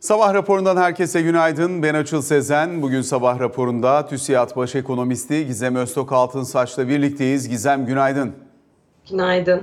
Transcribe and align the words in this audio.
Sabah 0.00 0.34
raporundan 0.34 0.76
herkese 0.76 1.22
günaydın. 1.22 1.82
Ben 1.82 1.94
Açıl 1.94 2.22
Sezen. 2.22 2.82
Bugün 2.82 3.02
sabah 3.02 3.40
raporunda 3.40 4.06
TÜSİAD 4.06 4.56
Baş 4.56 4.74
Ekonomisti 4.74 5.46
Gizem 5.46 5.76
Öztok 5.76 6.12
Altınsaç'la 6.12 6.88
birlikteyiz. 6.88 7.48
Gizem 7.48 7.86
günaydın. 7.86 8.32
Günaydın. 9.10 9.62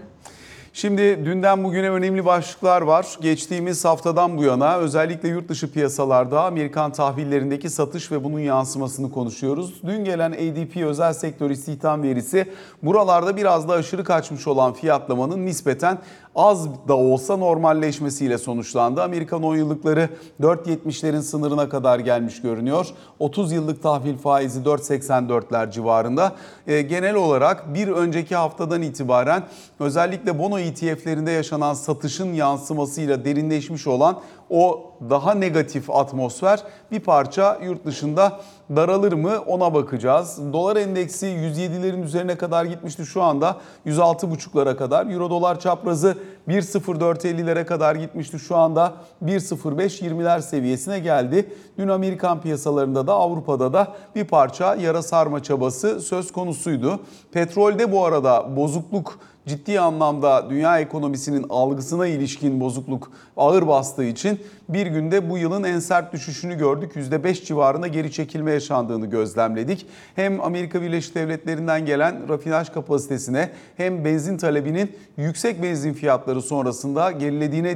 Şimdi 0.74 1.26
dünden 1.26 1.64
bugüne 1.64 1.90
önemli 1.90 2.26
başlıklar 2.26 2.82
var. 2.82 3.18
Geçtiğimiz 3.22 3.86
haftadan 3.86 4.38
bu 4.38 4.44
yana 4.44 4.78
özellikle 4.78 5.30
yurt 5.30 5.50
dışı 5.50 5.72
piyasalarda 5.72 6.44
Amerikan 6.44 6.92
tahvillerindeki 6.92 7.70
satış 7.70 8.12
ve 8.12 8.24
bunun 8.24 8.40
yansımasını 8.40 9.12
konuşuyoruz. 9.12 9.82
Dün 9.86 10.06
gelen 10.06 10.32
ADP 10.32 10.78
özel 10.78 11.14
sektör 11.14 11.50
istihdam 11.50 12.04
verisi 12.04 12.52
buralarda 12.84 13.38
biraz 13.38 13.70
da 13.70 13.74
aşırı 13.74 14.04
kaçmış 14.04 14.48
olan 14.48 14.74
fiyatlamanın 14.74 15.46
nispeten 15.46 15.98
az 16.38 16.68
da 16.88 16.98
olsa 16.98 17.38
normalleşmesiyle 17.38 18.38
sonuçlandı. 18.38 19.04
Amerikan 19.04 19.44
10 19.44 19.56
yıllıkları 19.56 20.10
4.70'lerin 20.42 21.22
sınırına 21.22 21.70
kadar 21.70 22.00
gelmiş 22.00 22.42
görünüyor. 22.42 22.88
30 23.20 23.52
yıllık 23.52 23.84
tahvil 23.84 24.18
faizi 24.18 24.60
4.84'ler 24.60 25.72
civarında. 25.72 26.36
E, 26.68 26.82
genel 26.82 27.16
olarak 27.16 27.74
bir 27.74 27.88
önceki 27.88 28.36
haftadan 28.36 28.82
itibaren 28.82 29.44
özellikle 29.80 30.40
bono 30.40 30.60
ETF'lerinde 30.60 31.32
yaşanan 31.32 31.74
satışın 31.74 32.34
yansımasıyla 32.34 33.26
derinleşmiş 33.26 33.88
olan 33.88 34.20
o 34.50 34.92
daha 35.10 35.34
negatif 35.34 35.90
atmosfer 35.90 36.64
bir 36.92 37.00
parça 37.00 37.60
yurt 37.64 37.86
dışında 37.86 38.40
daralır 38.76 39.14
mı 39.14 39.40
ona 39.46 39.74
bakacağız. 39.74 40.54
Dolar 40.54 40.76
endeksi 40.76 41.26
107'lerin 41.26 42.04
üzerine 42.04 42.36
kadar 42.38 42.66
gitmişti 42.66 43.06
şu 43.06 43.24
anda 43.24 43.58
106,5'lara 43.86 44.76
kadar. 44.76 45.06
Euro 45.06 45.30
dolar 45.30 45.60
çaprazı 45.60 46.18
1.0450'lere 46.48 47.66
kadar 47.66 47.96
gitmişti 47.96 48.40
şu 48.40 48.56
anda 48.56 48.94
1.0520'ler 49.26 50.42
seviyesine 50.42 51.00
geldi. 51.00 51.50
Dün 51.78 51.88
Amerikan 51.88 52.42
piyasalarında 52.42 53.08
da 53.08 53.14
Avrupa'da 53.14 53.74
da 53.74 53.96
bir 54.16 54.24
parça 54.26 54.76
yara 54.76 55.02
sarma 55.02 55.44
çabası 55.44 56.02
söz 56.02 56.32
konusuydu. 56.32 57.00
Petrolde 57.32 57.92
bu 57.92 58.06
arada 58.06 58.56
bozukluk 58.56 59.20
ciddi 59.48 59.80
anlamda 59.80 60.50
dünya 60.50 60.80
ekonomisinin 60.80 61.46
algısına 61.50 62.08
ilişkin 62.08 62.60
bozukluk 62.60 63.12
ağır 63.38 63.68
bastığı 63.68 64.04
için 64.04 64.40
bir 64.70 64.88
günde 64.88 65.30
bu 65.30 65.38
yılın 65.38 65.64
en 65.64 65.80
sert 65.80 66.14
düşüşünü 66.14 66.58
gördük. 66.58 66.92
%5 66.96 67.46
civarında 67.46 67.88
geri 67.88 68.12
çekilme 68.12 68.52
yaşandığını 68.52 69.06
gözlemledik. 69.06 69.86
Hem 70.16 70.42
Amerika 70.42 70.82
Birleşik 70.82 71.16
Devletleri'nden 71.16 71.86
gelen 71.86 72.30
rafinaj 72.30 72.70
kapasitesine 72.70 73.50
hem 73.78 74.06
benzin 74.06 74.38
talebinin 74.38 74.92
yüksek 75.18 75.64
benzin 75.64 75.94
fiyatları 75.94 76.37
sonrasında 76.42 77.12
gerilediğine 77.12 77.72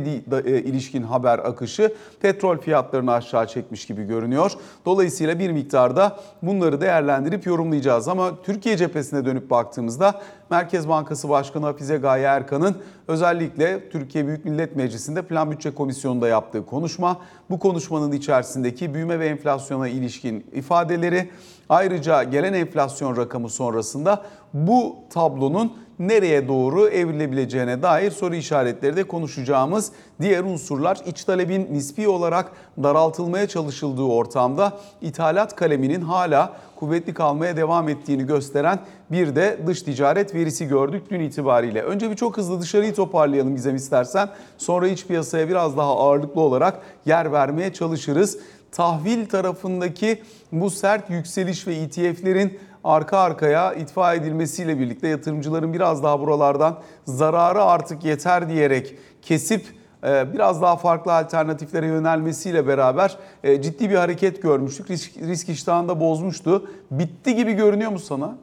ilişkin 0.45 1.03
haber 1.03 1.39
akışı 1.39 1.93
petrol 2.21 2.57
fiyatlarını 2.57 3.11
aşağı 3.11 3.47
çekmiş 3.47 3.85
gibi 3.85 4.03
görünüyor. 4.03 4.51
Dolayısıyla 4.85 5.39
bir 5.39 5.51
miktarda 5.51 6.19
bunları 6.41 6.81
değerlendirip 6.81 7.45
yorumlayacağız 7.45 8.07
ama 8.07 8.41
Türkiye 8.43 8.77
cephesine 8.77 9.25
dönüp 9.25 9.49
baktığımızda 9.49 10.21
Merkez 10.49 10.89
Bankası 10.89 11.29
Başkanı 11.29 11.65
Hafize 11.65 11.97
Gaye 11.97 12.23
Erkan'ın 12.23 12.75
özellikle 13.07 13.89
Türkiye 13.89 14.27
Büyük 14.27 14.45
Millet 14.45 14.75
Meclisi'nde 14.75 15.21
Plan 15.21 15.51
Bütçe 15.51 15.71
Komisyonu'nda 15.71 16.27
yaptığı 16.27 16.65
konuşma, 16.65 17.17
bu 17.49 17.59
konuşmanın 17.59 18.11
içerisindeki 18.11 18.93
büyüme 18.93 19.19
ve 19.19 19.27
enflasyona 19.27 19.87
ilişkin 19.87 20.45
ifadeleri, 20.53 21.29
ayrıca 21.71 22.23
gelen 22.23 22.53
enflasyon 22.53 23.17
rakamı 23.17 23.49
sonrasında 23.49 24.21
bu 24.53 24.95
tablonun 25.09 25.73
nereye 25.99 26.47
doğru 26.47 26.87
evrilebileceğine 26.87 27.81
dair 27.81 28.11
soru 28.11 28.35
işaretleri 28.35 28.95
de 28.95 29.03
konuşacağımız 29.03 29.91
diğer 30.21 30.43
unsurlar 30.43 30.97
iç 31.05 31.23
talebin 31.23 31.67
nispi 31.71 32.07
olarak 32.07 32.51
daraltılmaya 32.83 33.47
çalışıldığı 33.47 34.03
ortamda 34.03 34.73
ithalat 35.01 35.55
kaleminin 35.55 36.01
hala 36.01 36.53
kuvvetli 36.75 37.13
kalmaya 37.13 37.57
devam 37.57 37.89
ettiğini 37.89 38.25
gösteren 38.25 38.79
bir 39.11 39.35
de 39.35 39.59
dış 39.67 39.81
ticaret 39.81 40.35
verisi 40.35 40.67
gördük 40.67 41.03
dün 41.09 41.19
itibariyle. 41.19 41.81
Önce 41.81 42.11
bir 42.11 42.15
çok 42.15 42.37
hızlı 42.37 42.61
dışarıyı 42.61 42.95
toparlayalım 42.95 43.55
Gizem 43.55 43.75
istersen. 43.75 44.29
Sonra 44.57 44.87
iç 44.87 45.07
piyasaya 45.07 45.49
biraz 45.49 45.77
daha 45.77 45.97
ağırlıklı 45.97 46.41
olarak 46.41 46.79
yer 47.05 47.31
vermeye 47.31 47.73
çalışırız. 47.73 48.37
Tahvil 48.71 49.25
tarafındaki 49.25 50.21
bu 50.51 50.69
sert 50.69 51.09
yükseliş 51.09 51.67
ve 51.67 51.75
ETF'lerin 51.75 52.59
arka 52.83 53.17
arkaya 53.17 53.73
itfa 53.73 54.13
edilmesiyle 54.13 54.79
birlikte 54.79 55.07
yatırımcıların 55.07 55.73
biraz 55.73 56.03
daha 56.03 56.19
buralardan 56.19 56.81
zararı 57.05 57.63
artık 57.63 58.05
yeter 58.05 58.49
diyerek 58.49 58.95
kesip 59.21 59.65
e, 60.03 60.33
biraz 60.33 60.61
daha 60.61 60.75
farklı 60.75 61.13
alternatiflere 61.13 61.85
yönelmesiyle 61.85 62.67
beraber 62.67 63.17
e, 63.43 63.61
ciddi 63.61 63.89
bir 63.89 63.95
hareket 63.95 64.41
görmüştük. 64.41 64.89
Risk, 64.89 65.17
risk 65.17 65.49
iştahını 65.49 65.89
da 65.89 65.99
bozmuştu. 65.99 66.69
Bitti 66.91 67.35
gibi 67.35 67.53
görünüyor 67.53 67.91
mu 67.91 67.99
sana? 67.99 68.37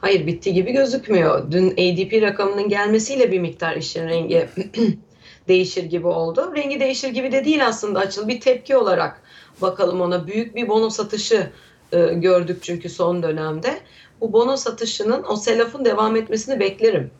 Hayır 0.00 0.26
bitti 0.26 0.52
gibi 0.52 0.72
gözükmüyor. 0.72 1.50
Dün 1.50 1.70
ADP 1.70 2.22
rakamının 2.22 2.68
gelmesiyle 2.68 3.32
bir 3.32 3.40
miktar 3.40 3.76
işin 3.76 4.08
rengi 4.08 4.48
değişir 5.48 5.84
gibi 5.84 6.06
oldu. 6.06 6.52
Rengi 6.56 6.80
değişir 6.80 7.08
gibi 7.08 7.32
de 7.32 7.44
değil 7.44 7.66
aslında 7.66 7.98
açıl 7.98 8.28
bir 8.28 8.40
tepki 8.40 8.76
olarak 8.76 9.22
bakalım 9.62 10.00
ona 10.00 10.26
büyük 10.26 10.56
bir 10.56 10.68
bono 10.68 10.90
satışı 10.90 11.50
e, 11.92 11.98
gördük 12.14 12.62
çünkü 12.62 12.88
son 12.88 13.22
dönemde. 13.22 13.78
Bu 14.20 14.32
bono 14.32 14.56
satışının 14.56 15.24
o 15.28 15.36
selafın 15.36 15.84
devam 15.84 16.16
etmesini 16.16 16.60
beklerim. 16.60 17.10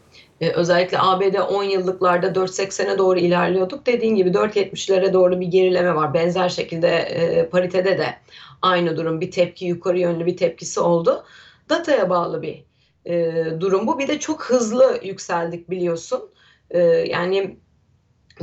E, 0.40 0.50
özellikle 0.50 0.98
ABD 1.00 1.34
10 1.50 1.62
yıllıklarda 1.62 2.26
4.80'e 2.26 2.98
doğru 2.98 3.18
ilerliyorduk. 3.18 3.86
Dediğin 3.86 4.16
gibi 4.16 4.30
4.70'lere 4.30 5.12
doğru 5.12 5.40
bir 5.40 5.46
gerileme 5.46 5.94
var. 5.94 6.14
Benzer 6.14 6.48
şekilde 6.48 6.88
e, 6.88 7.48
paritede 7.48 7.98
de 7.98 8.14
aynı 8.62 8.96
durum 8.96 9.20
bir 9.20 9.30
tepki 9.30 9.64
yukarı 9.64 9.98
yönlü 9.98 10.26
bir 10.26 10.36
tepkisi 10.36 10.80
oldu. 10.80 11.24
Dataya 11.68 12.10
bağlı 12.10 12.42
bir 12.42 12.64
e, 13.04 13.44
durum 13.60 13.86
bu. 13.86 13.98
Bir 13.98 14.08
de 14.08 14.18
çok 14.18 14.44
hızlı 14.44 15.00
yükseldik 15.02 15.70
biliyorsun. 15.70 16.30
E, 16.70 16.78
yani 16.80 17.56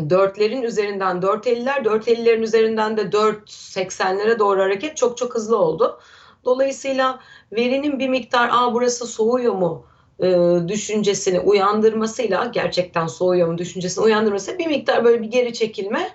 dörtlerin 0.09 0.62
üzerinden 0.62 1.18
4.50'ler, 1.18 1.84
4.50'lerin 1.84 2.42
üzerinden 2.42 2.98
de 2.98 3.02
4.80'lere 3.02 4.40
doğru 4.40 4.62
hareket 4.62 4.98
çok 4.98 5.18
çok 5.18 5.36
hızlı 5.36 5.58
oldu. 5.58 6.00
Dolayısıyla 6.46 7.20
verinin 7.52 8.00
bir 8.00 8.09
miktar 8.09 8.50
Aa, 8.52 8.74
burası 8.74 9.08
soğuyor 9.08 9.54
mu 9.54 9.86
e, 10.20 10.28
düşüncesini 10.68 11.40
uyandırmasıyla 11.40 12.46
gerçekten 12.46 13.08
soğuyor 13.08 13.48
mu 13.48 13.58
düşüncesini 13.58 14.04
uyandırması 14.04 14.59
bir 14.59 14.68
miktar 14.68 15.06
böyle 15.06 15.22
bir 15.22 15.31
geri 15.31 15.54
çekilme 15.54 16.10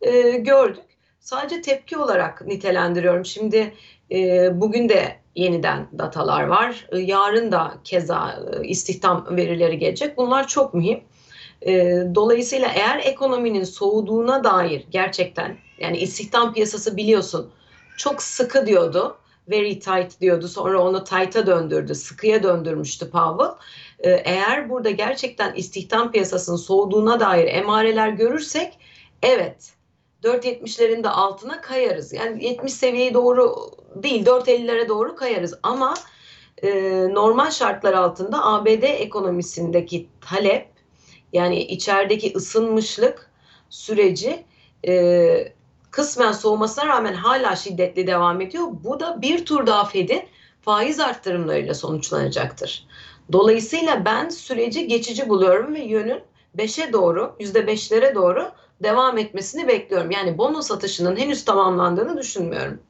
e, 0.00 0.30
gördük. 0.30 0.84
Sadece 1.20 1.62
tepki 1.62 1.98
olarak 1.98 2.46
nitelendiriyorum. 2.46 3.24
Şimdi 3.24 3.74
e, 4.12 4.48
bugün 4.60 4.88
de 4.88 5.16
yeniden 5.34 5.88
datalar 5.98 6.42
var. 6.42 6.86
E, 6.92 6.98
yarın 6.98 7.52
da 7.52 7.74
keza 7.84 8.40
e, 8.52 8.68
istihdam 8.68 9.26
verileri 9.30 9.78
gelecek. 9.78 10.16
Bunlar 10.16 10.46
çok 10.46 10.74
mühim. 10.74 11.00
E, 11.66 12.02
dolayısıyla 12.14 12.68
eğer 12.74 12.98
ekonominin 13.04 13.64
soğuduğuna 13.64 14.44
dair 14.44 14.86
gerçekten 14.90 15.56
yani 15.78 15.98
istihdam 15.98 16.54
piyasası 16.54 16.96
biliyorsun 16.96 17.50
çok 17.96 18.22
sıkı 18.22 18.66
diyordu. 18.66 19.16
Very 19.48 19.78
tight 19.78 20.20
diyordu. 20.20 20.48
Sonra 20.48 20.82
onu 20.82 21.04
tight'a 21.04 21.46
döndürdü. 21.46 21.94
Sıkıya 21.94 22.42
döndürmüştü 22.42 23.10
Powell. 23.10 23.50
E, 23.98 24.10
eğer 24.10 24.70
burada 24.70 24.90
gerçekten 24.90 25.54
istihdam 25.54 26.12
piyasasının 26.12 26.56
soğuduğuna 26.56 27.20
dair 27.20 27.46
emareler 27.54 28.08
görürsek 28.08 28.78
evet 29.22 29.72
4.70'lerin 30.22 31.04
de 31.04 31.08
altına 31.08 31.60
kayarız. 31.60 32.12
Yani 32.12 32.44
70 32.44 32.72
seviyeyi 32.72 33.14
doğru 33.14 33.70
değil 33.94 34.26
4.50'lere 34.26 34.88
doğru 34.88 35.16
kayarız 35.16 35.54
ama 35.62 35.94
e, 36.62 36.70
normal 37.14 37.50
şartlar 37.50 37.92
altında 37.92 38.44
ABD 38.44 38.82
ekonomisindeki 38.82 40.08
talep 40.20 40.66
yani 41.32 41.62
içerideki 41.62 42.32
ısınmışlık 42.36 43.30
süreci 43.70 44.44
e, 44.86 45.52
kısmen 45.90 46.32
soğumasına 46.32 46.86
rağmen 46.86 47.14
hala 47.14 47.56
şiddetli 47.56 48.06
devam 48.06 48.40
ediyor. 48.40 48.66
Bu 48.84 49.00
da 49.00 49.22
bir 49.22 49.44
tur 49.44 49.66
daha 49.66 49.84
Fed'in 49.84 50.22
faiz 50.62 51.00
arttırımlarıyla 51.00 51.74
sonuçlanacaktır. 51.74 52.86
Dolayısıyla 53.32 54.04
ben 54.04 54.28
süreci 54.28 54.86
geçici 54.86 55.28
buluyorum 55.28 55.74
ve 55.74 55.80
yönün 55.80 56.22
5'e 56.56 56.92
doğru, 56.92 57.36
%5'lere 57.40 58.14
doğru 58.14 58.50
devam 58.82 59.18
etmesini 59.18 59.68
bekliyorum. 59.68 60.10
Yani 60.10 60.38
bono 60.38 60.62
satışının 60.62 61.16
henüz 61.16 61.44
tamamlandığını 61.44 62.18
düşünmüyorum. 62.18 62.80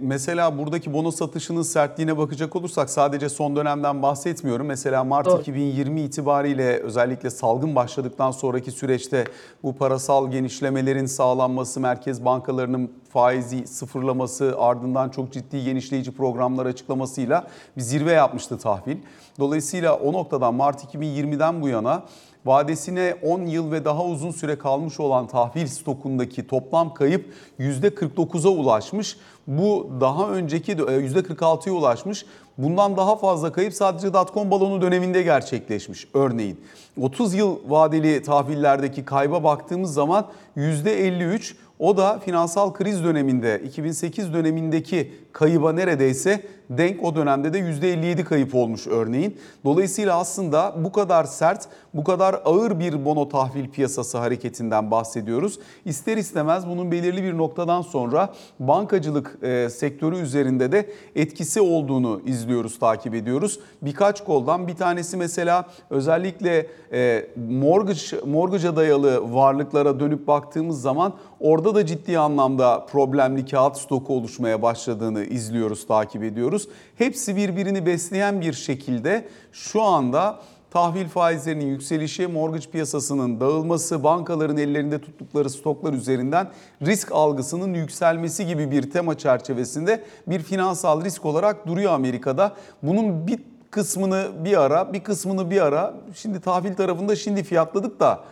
Mesela 0.00 0.58
buradaki 0.58 0.92
bono 0.92 1.10
satışının 1.10 1.62
sertliğine 1.62 2.18
bakacak 2.18 2.56
olursak 2.56 2.90
sadece 2.90 3.28
son 3.28 3.56
dönemden 3.56 4.02
bahsetmiyorum. 4.02 4.66
Mesela 4.66 5.04
Mart 5.04 5.26
Doğru. 5.26 5.40
2020 5.40 6.00
itibariyle 6.00 6.78
özellikle 6.78 7.30
salgın 7.30 7.76
başladıktan 7.76 8.30
sonraki 8.30 8.70
süreçte 8.70 9.24
bu 9.62 9.76
parasal 9.76 10.30
genişlemelerin 10.30 11.06
sağlanması, 11.06 11.80
merkez 11.80 12.24
bankalarının 12.24 12.92
faizi 13.12 13.66
sıfırlaması, 13.66 14.54
ardından 14.58 15.08
çok 15.08 15.32
ciddi 15.32 15.64
genişleyici 15.64 16.12
programlar 16.12 16.66
açıklamasıyla 16.66 17.48
bir 17.76 17.82
zirve 17.82 18.12
yapmıştı 18.12 18.58
tahvil. 18.58 18.96
Dolayısıyla 19.38 19.94
o 19.94 20.12
noktadan 20.12 20.54
Mart 20.54 20.94
2020'den 20.94 21.62
bu 21.62 21.68
yana 21.68 22.02
vadesine 22.44 23.16
10 23.22 23.46
yıl 23.46 23.72
ve 23.72 23.84
daha 23.84 24.04
uzun 24.04 24.30
süre 24.30 24.58
kalmış 24.58 25.00
olan 25.00 25.26
tahvil 25.26 25.66
stokundaki 25.66 26.46
toplam 26.46 26.94
kayıp 26.94 27.32
%49'a 27.60 28.50
ulaşmış. 28.50 29.16
Bu 29.46 29.90
daha 30.00 30.30
önceki 30.30 30.72
%46'ya 30.72 31.74
ulaşmış. 31.74 32.26
Bundan 32.58 32.96
daha 32.96 33.16
fazla 33.16 33.52
kayıp 33.52 33.74
sadece 33.74 34.12
dotcom 34.12 34.50
balonu 34.50 34.82
döneminde 34.82 35.22
gerçekleşmiş 35.22 36.08
örneğin. 36.14 36.60
30 37.00 37.34
yıl 37.34 37.56
vadeli 37.68 38.22
tahvillerdeki 38.22 39.04
kayba 39.04 39.44
baktığımız 39.44 39.94
zaman 39.94 40.26
%53 40.56 41.54
o 41.78 41.96
da 41.96 42.18
finansal 42.18 42.72
kriz 42.72 43.04
döneminde 43.04 43.62
2008 43.64 44.32
dönemindeki 44.32 45.12
kayıba 45.34 45.72
neredeyse 45.72 46.42
denk 46.70 47.04
o 47.04 47.16
dönemde 47.16 47.52
de 47.52 47.58
%57 47.58 48.24
kayıp 48.24 48.54
olmuş 48.54 48.86
örneğin. 48.86 49.36
Dolayısıyla 49.64 50.18
aslında 50.18 50.74
bu 50.84 50.92
kadar 50.92 51.24
sert, 51.24 51.68
bu 51.94 52.04
kadar 52.04 52.40
ağır 52.44 52.80
bir 52.80 53.04
bono 53.04 53.28
tahvil 53.28 53.68
piyasası 53.68 54.18
hareketinden 54.18 54.90
bahsediyoruz. 54.90 55.58
İster 55.84 56.16
istemez 56.16 56.66
bunun 56.68 56.92
belirli 56.92 57.22
bir 57.22 57.38
noktadan 57.38 57.82
sonra 57.82 58.32
bankacılık 58.60 59.38
e, 59.42 59.70
sektörü 59.70 60.16
üzerinde 60.16 60.72
de 60.72 60.90
etkisi 61.16 61.60
olduğunu 61.60 62.20
izliyoruz, 62.26 62.78
takip 62.78 63.14
ediyoruz. 63.14 63.60
Birkaç 63.82 64.24
koldan 64.24 64.68
bir 64.68 64.76
tanesi 64.76 65.16
mesela 65.16 65.66
özellikle 65.90 66.66
e, 66.92 67.26
mortgage, 67.48 68.26
mortgage'a 68.26 68.76
dayalı 68.76 69.34
varlıklara 69.34 70.00
dönüp 70.00 70.26
baktığımız 70.26 70.82
zaman 70.82 71.12
orada 71.40 71.74
da 71.74 71.86
ciddi 71.86 72.18
anlamda 72.18 72.86
problemli 72.86 73.46
kağıt 73.46 73.76
stoku 73.76 74.16
oluşmaya 74.16 74.62
başladığını 74.62 75.23
izliyoruz, 75.26 75.86
takip 75.86 76.22
ediyoruz. 76.22 76.68
Hepsi 76.98 77.36
birbirini 77.36 77.86
besleyen 77.86 78.40
bir 78.40 78.52
şekilde 78.52 79.28
şu 79.52 79.82
anda 79.82 80.40
tahvil 80.70 81.08
faizlerinin 81.08 81.66
yükselişi, 81.66 82.26
mortgage 82.26 82.70
piyasasının 82.70 83.40
dağılması, 83.40 84.04
bankaların 84.04 84.56
ellerinde 84.56 85.00
tuttukları 85.00 85.50
stoklar 85.50 85.92
üzerinden 85.92 86.50
risk 86.82 87.12
algısının 87.12 87.74
yükselmesi 87.74 88.46
gibi 88.46 88.70
bir 88.70 88.90
tema 88.90 89.18
çerçevesinde 89.18 90.04
bir 90.26 90.40
finansal 90.40 91.04
risk 91.04 91.24
olarak 91.24 91.66
duruyor 91.66 91.92
Amerika'da. 91.92 92.52
Bunun 92.82 93.26
bir 93.26 93.38
kısmını 93.70 94.30
bir 94.44 94.60
ara, 94.60 94.92
bir 94.92 95.00
kısmını 95.00 95.50
bir 95.50 95.60
ara, 95.60 95.94
şimdi 96.14 96.40
tahvil 96.40 96.74
tarafında 96.74 97.16
şimdi 97.16 97.42
fiyatladık 97.42 98.00
da 98.00 98.24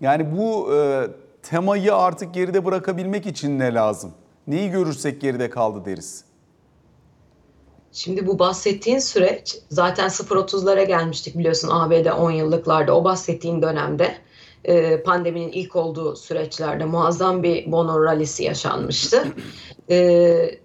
yani 0.00 0.38
bu 0.38 0.74
e, 0.74 1.06
temayı 1.42 1.94
artık 1.94 2.34
geride 2.34 2.64
bırakabilmek 2.64 3.26
için 3.26 3.58
ne 3.58 3.74
lazım? 3.74 4.12
Neyi 4.46 4.70
görürsek 4.70 5.20
geride 5.20 5.50
kaldı 5.50 5.84
deriz. 5.84 6.27
Şimdi 7.92 8.26
bu 8.26 8.38
bahsettiğin 8.38 8.98
süreç 8.98 9.56
zaten 9.70 10.08
0.30'lara 10.08 10.82
gelmiştik 10.84 11.38
biliyorsun 11.38 11.68
ABD 11.72 12.06
10 12.06 12.30
yıllıklarda 12.30 12.96
o 12.96 13.04
bahsettiğin 13.04 13.62
dönemde 13.62 14.18
e, 14.64 15.02
pandeminin 15.02 15.52
ilk 15.52 15.76
olduğu 15.76 16.16
süreçlerde 16.16 16.84
muazzam 16.84 17.42
bir 17.42 17.72
bono 17.72 18.04
rallisi 18.04 18.44
yaşanmıştı. 18.44 19.24
E, 19.90 20.60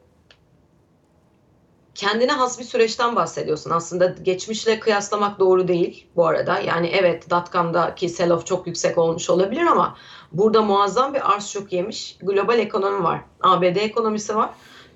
kendine 1.95 2.31
has 2.31 2.59
bir 2.59 2.63
süreçten 2.63 3.15
bahsediyorsun. 3.15 3.71
Aslında 3.71 4.15
geçmişle 4.23 4.79
kıyaslamak 4.79 5.39
doğru 5.39 5.67
değil 5.67 6.07
bu 6.15 6.27
arada. 6.27 6.59
Yani 6.59 6.87
evet 6.87 7.29
dotcom'daki 7.29 8.09
sell-off 8.09 8.45
çok 8.45 8.67
yüksek 8.67 8.97
olmuş 8.97 9.29
olabilir 9.29 9.65
ama 9.65 9.97
burada 10.31 10.61
muazzam 10.61 11.13
bir 11.13 11.33
arz 11.33 11.47
şok 11.47 11.73
yemiş 11.73 12.17
global 12.21 12.59
ekonomi 12.59 13.03
var. 13.03 13.21
ABD 13.41 13.75
ekonomisi 13.75 14.35
var 14.35 14.49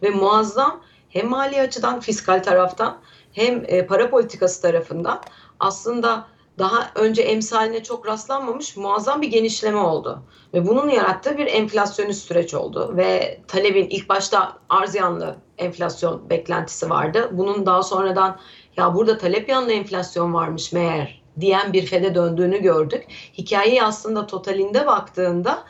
ve 0.04 0.10
muazzam 0.10 0.82
hem 1.10 1.28
mali 1.28 1.62
açıdan 1.62 2.00
fiskal 2.00 2.44
taraftan 2.44 2.98
hem 3.34 3.64
e, 3.68 3.86
para 3.86 4.10
politikası 4.10 4.62
tarafından 4.62 5.22
aslında 5.60 6.28
daha 6.60 6.92
önce 6.96 7.22
emsaline 7.22 7.84
çok 7.84 8.08
rastlanmamış 8.08 8.78
muazzam 8.78 9.22
bir 9.22 9.28
genişleme 9.28 9.78
oldu. 9.78 10.24
Ve 10.54 10.68
bunun 10.68 10.90
yarattığı 10.90 11.38
bir 11.38 11.48
enflasyonist 11.48 12.28
süreç 12.28 12.54
oldu. 12.54 12.94
Ve 12.98 13.40
talebin 13.48 13.88
ilk 13.90 14.10
başta 14.10 14.58
arz 14.70 14.96
yanlı 14.96 15.36
enflasyon 15.58 16.30
beklentisi 16.30 16.90
vardı. 16.90 17.30
Bunun 17.32 17.66
daha 17.66 17.84
sonradan 17.84 18.40
ya 18.78 18.96
burada 18.96 19.18
talep 19.18 19.50
yanlı 19.50 19.72
enflasyon 19.72 20.34
varmış 20.34 20.72
meğer 20.72 21.22
diyen 21.40 21.74
bir 21.74 21.86
fede 21.86 22.16
döndüğünü 22.16 22.62
gördük. 22.62 23.06
Hikayeyi 23.38 23.84
aslında 23.84 24.28
totalinde 24.28 24.88
baktığında 24.88 25.64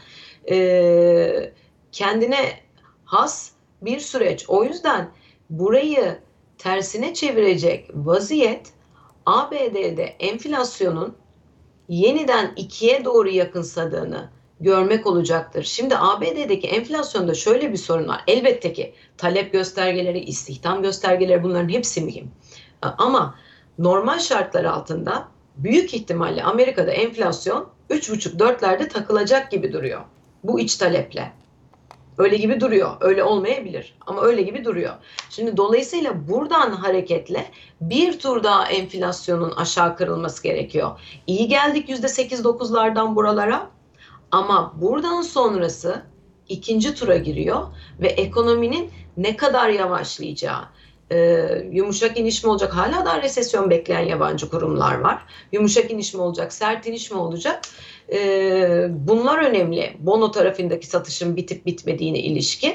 e, 0.49 1.53
kendine 1.91 2.59
has 3.05 3.51
bir 3.81 3.99
süreç. 3.99 4.45
O 4.47 4.63
yüzden 4.63 5.09
burayı 5.49 6.19
tersine 6.57 7.13
çevirecek 7.13 7.89
vaziyet 7.93 8.73
ABD'de 9.25 10.03
enflasyonun 10.19 11.15
yeniden 11.89 12.53
ikiye 12.55 13.05
doğru 13.05 13.29
yakınsadığını 13.29 14.29
görmek 14.59 15.07
olacaktır. 15.07 15.63
Şimdi 15.63 15.97
ABD'deki 15.97 16.67
enflasyonda 16.67 17.33
şöyle 17.33 17.71
bir 17.71 17.77
sorun 17.77 18.07
var. 18.07 18.23
Elbette 18.27 18.73
ki 18.73 18.93
talep 19.17 19.53
göstergeleri, 19.53 20.19
istihdam 20.19 20.81
göstergeleri 20.81 21.43
bunların 21.43 21.69
hepsi 21.69 22.01
mühim. 22.01 22.31
Ama 22.81 23.35
normal 23.79 24.19
şartlar 24.19 24.65
altında 24.65 25.27
büyük 25.57 25.93
ihtimalle 25.93 26.43
Amerika'da 26.43 26.91
enflasyon 26.91 27.69
3,5-4'lerde 27.89 28.87
takılacak 28.87 29.51
gibi 29.51 29.73
duruyor. 29.73 30.01
Bu 30.43 30.59
iç 30.59 30.75
taleple. 30.75 31.33
Öyle 32.17 32.37
gibi 32.37 32.61
duruyor. 32.61 32.91
Öyle 33.01 33.23
olmayabilir 33.23 33.93
ama 34.05 34.21
öyle 34.21 34.41
gibi 34.41 34.65
duruyor. 34.65 34.93
Şimdi 35.29 35.57
dolayısıyla 35.57 36.27
buradan 36.27 36.71
hareketle 36.71 37.51
bir 37.81 38.19
tur 38.19 38.43
daha 38.43 38.67
enflasyonun 38.67 39.51
aşağı 39.51 39.95
kırılması 39.95 40.43
gerekiyor. 40.43 40.99
İyi 41.27 41.47
geldik 41.47 41.89
%8-9'lardan 41.89 43.15
buralara 43.15 43.69
ama 44.31 44.73
buradan 44.81 45.21
sonrası 45.21 46.01
ikinci 46.49 46.95
tura 46.95 47.17
giriyor 47.17 47.67
ve 48.01 48.07
ekonominin 48.07 48.91
ne 49.17 49.37
kadar 49.37 49.69
yavaşlayacağı, 49.69 50.61
e, 51.11 51.47
yumuşak 51.71 52.19
iniş 52.19 52.43
mi 52.43 52.49
olacak? 52.49 52.75
Hala 52.75 53.05
da 53.05 53.21
resesyon 53.21 53.69
bekleyen 53.69 54.05
yabancı 54.05 54.49
kurumlar 54.49 54.99
var. 54.99 55.25
Yumuşak 55.51 55.91
iniş 55.91 56.13
mi 56.13 56.21
olacak? 56.21 56.53
Sert 56.53 56.87
iniş 56.87 57.11
mi 57.11 57.17
olacak? 57.17 57.61
E, 58.13 58.87
bunlar 58.89 59.37
önemli. 59.37 59.97
Bono 59.99 60.31
tarafındaki 60.31 60.87
satışın 60.87 61.35
bitip 61.35 61.65
bitmediğine 61.65 62.19
ilişkin. 62.19 62.73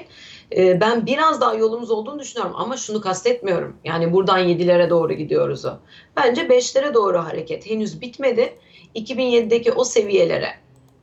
E, 0.56 0.80
ben 0.80 1.06
biraz 1.06 1.40
daha 1.40 1.54
yolumuz 1.54 1.90
olduğunu 1.90 2.18
düşünüyorum 2.18 2.54
ama 2.56 2.76
şunu 2.76 3.00
kastetmiyorum. 3.00 3.76
Yani 3.84 4.12
buradan 4.12 4.40
7'lere 4.40 4.90
doğru 4.90 5.12
gidiyoruz 5.12 5.64
o. 5.64 5.78
Bence 6.16 6.42
5'lere 6.42 6.94
doğru 6.94 7.18
hareket 7.18 7.66
henüz 7.66 8.00
bitmedi. 8.00 8.54
2007'deki 8.96 9.72
o 9.72 9.84
seviyelere 9.84 10.54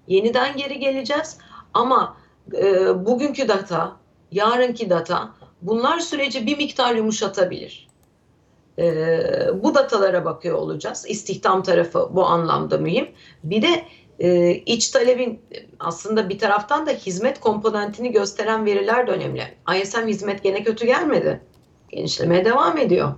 yeniden 0.07 0.57
geri 0.57 0.79
geleceğiz. 0.79 1.37
Ama 1.73 2.17
e, 2.53 3.05
bugünkü 3.05 3.47
data, 3.47 3.97
yarınki 4.31 4.89
data 4.89 5.38
bunlar 5.61 5.99
süreci 5.99 6.45
bir 6.45 6.57
miktar 6.57 6.95
yumuşatabilir. 6.95 7.89
Ee, 8.79 9.63
bu 9.63 9.75
datalara 9.75 10.25
bakıyor 10.25 10.57
olacağız. 10.57 11.05
İstihdam 11.07 11.63
tarafı 11.63 12.09
bu 12.11 12.25
anlamda 12.25 12.77
mühim. 12.77 13.07
Bir 13.43 13.61
de 13.61 13.85
e, 14.19 14.51
iç 14.51 14.89
talebin 14.89 15.41
aslında 15.79 16.29
bir 16.29 16.39
taraftan 16.39 16.87
da 16.87 16.91
hizmet 16.91 17.39
komponentini 17.39 18.11
gösteren 18.11 18.65
veriler 18.65 19.07
de 19.07 19.11
önemli. 19.11 19.43
ISM 19.81 20.07
hizmet 20.07 20.43
gene 20.43 20.63
kötü 20.63 20.85
gelmedi. 20.85 21.41
Genişlemeye 21.89 22.45
devam 22.45 22.77
ediyor. 22.77 23.13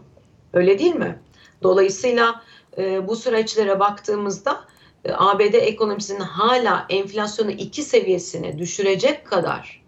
Öyle 0.54 0.80
değil 0.80 0.96
mi? 0.96 1.20
Dolayısıyla 1.64 2.42
e, 2.78 3.08
bu 3.08 3.16
süreçlere 3.16 3.80
baktığımızda 3.80 4.62
e, 5.06 5.12
ABD 5.14 5.54
ekonomisinin 5.54 6.20
hala 6.20 6.86
enflasyonu 6.90 7.52
iki 7.52 7.84
seviyesine 7.84 8.58
düşürecek 8.58 9.26
kadar 9.26 9.81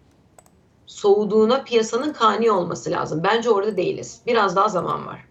soğuduğuna 0.94 1.62
piyasanın 1.62 2.12
kani 2.12 2.50
olması 2.50 2.90
lazım. 2.90 3.20
Bence 3.24 3.50
orada 3.50 3.76
değiliz. 3.76 4.18
Biraz 4.26 4.56
daha 4.56 4.68
zaman 4.68 5.06
var. 5.06 5.24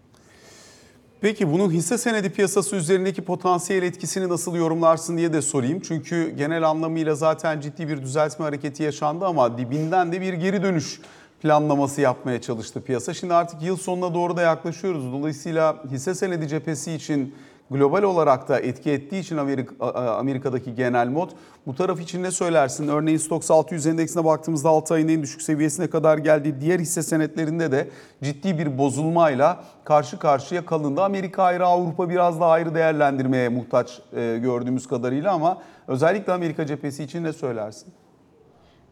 Peki 1.20 1.52
bunun 1.52 1.70
hisse 1.70 1.98
senedi 1.98 2.30
piyasası 2.30 2.76
üzerindeki 2.76 3.22
potansiyel 3.22 3.82
etkisini 3.82 4.28
nasıl 4.28 4.54
yorumlarsın 4.54 5.16
diye 5.16 5.32
de 5.32 5.42
sorayım. 5.42 5.80
Çünkü 5.80 6.30
genel 6.30 6.68
anlamıyla 6.68 7.14
zaten 7.14 7.60
ciddi 7.60 7.88
bir 7.88 8.02
düzeltme 8.02 8.44
hareketi 8.44 8.82
yaşandı 8.82 9.26
ama 9.26 9.58
dibinden 9.58 10.12
de 10.12 10.20
bir 10.20 10.32
geri 10.32 10.62
dönüş 10.62 11.00
planlaması 11.42 12.00
yapmaya 12.00 12.40
çalıştı 12.40 12.82
piyasa. 12.82 13.14
Şimdi 13.14 13.34
artık 13.34 13.62
yıl 13.62 13.76
sonuna 13.76 14.14
doğru 14.14 14.36
da 14.36 14.42
yaklaşıyoruz. 14.42 15.12
Dolayısıyla 15.12 15.82
hisse 15.90 16.14
senedi 16.14 16.48
cephesi 16.48 16.92
için 16.92 17.34
global 17.70 18.02
olarak 18.02 18.48
da 18.48 18.60
etki 18.60 18.90
ettiği 18.90 19.20
için 19.20 19.36
Amerika, 19.36 19.92
Amerika'daki 19.94 20.74
genel 20.74 21.08
mod. 21.08 21.30
Bu 21.66 21.74
taraf 21.74 22.00
için 22.00 22.22
ne 22.22 22.30
söylersin? 22.30 22.88
Örneğin 22.88 23.18
Stoxx 23.18 23.50
600 23.50 23.86
endeksine 23.86 24.24
baktığımızda 24.24 24.68
6 24.68 24.94
ayın 24.94 25.08
en 25.08 25.22
düşük 25.22 25.42
seviyesine 25.42 25.90
kadar 25.90 26.18
geldi. 26.18 26.60
Diğer 26.60 26.80
hisse 26.80 27.02
senetlerinde 27.02 27.72
de 27.72 27.88
ciddi 28.22 28.58
bir 28.58 28.78
bozulmayla 28.78 29.64
karşı 29.84 30.18
karşıya 30.18 30.66
kalındı. 30.66 31.02
Amerika 31.02 31.42
ayrı, 31.42 31.66
Avrupa 31.66 32.08
biraz 32.08 32.40
daha 32.40 32.50
ayrı 32.50 32.74
değerlendirmeye 32.74 33.48
muhtaç 33.48 34.00
e, 34.16 34.38
gördüğümüz 34.42 34.86
kadarıyla 34.86 35.32
ama 35.32 35.62
özellikle 35.88 36.32
Amerika 36.32 36.66
cephesi 36.66 37.04
için 37.04 37.24
ne 37.24 37.32
söylersin? 37.32 37.92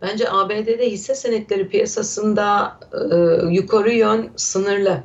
Bence 0.02 0.30
ABD'de 0.30 0.90
hisse 0.90 1.14
senetleri 1.14 1.68
piyasasında 1.68 2.76
e, 3.12 3.16
yukarı 3.50 3.92
yön 3.92 4.30
sınırlı. 4.36 5.02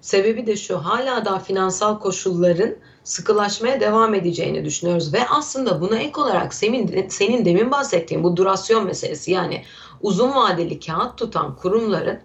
Sebebi 0.00 0.46
de 0.46 0.56
şu, 0.56 0.78
hala 0.78 1.24
da 1.24 1.38
finansal 1.38 1.98
koşulların 1.98 2.74
sıkılaşmaya 3.06 3.80
devam 3.80 4.14
edeceğini 4.14 4.64
düşünüyoruz 4.64 5.14
ve 5.14 5.28
aslında 5.28 5.80
buna 5.80 5.98
ek 5.98 6.20
olarak 6.20 6.54
senin, 6.54 7.08
senin 7.08 7.44
demin 7.44 7.70
bahsettiğin 7.70 8.24
bu 8.24 8.36
durasyon 8.36 8.84
meselesi 8.84 9.30
yani 9.30 9.64
uzun 10.00 10.34
vadeli 10.34 10.80
kağıt 10.80 11.18
tutan 11.18 11.56
kurumların 11.56 12.18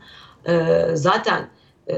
e, 0.45 0.85
zaten 0.93 1.49
e, 1.89 1.95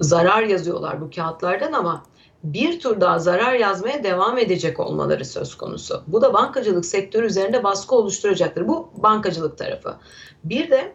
zarar 0.00 0.42
yazıyorlar 0.42 1.00
bu 1.00 1.10
kağıtlardan 1.10 1.72
ama 1.72 2.04
bir 2.44 2.80
tur 2.80 3.00
daha 3.00 3.18
zarar 3.18 3.54
yazmaya 3.54 4.04
devam 4.04 4.38
edecek 4.38 4.80
olmaları 4.80 5.24
söz 5.24 5.54
konusu. 5.54 6.02
Bu 6.06 6.22
da 6.22 6.34
bankacılık 6.34 6.86
sektörü 6.86 7.26
üzerinde 7.26 7.64
baskı 7.64 7.94
oluşturacaktır. 7.94 8.68
Bu 8.68 8.90
bankacılık 8.96 9.58
tarafı. 9.58 9.96
Bir 10.44 10.70
de 10.70 10.92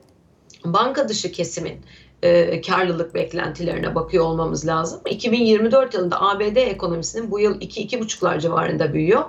banka 0.65 1.09
dışı 1.09 1.31
kesimin 1.31 1.81
e, 2.23 2.61
karlılık 2.61 3.13
beklentilerine 3.13 3.95
bakıyor 3.95 4.23
olmamız 4.25 4.67
lazım. 4.67 5.01
2024 5.05 5.93
yılında 5.93 6.21
ABD 6.21 6.55
ekonomisinin 6.55 7.31
bu 7.31 7.39
yıl 7.39 7.61
2-2,5'lar 7.61 8.39
civarında 8.39 8.93
büyüyor. 8.93 9.23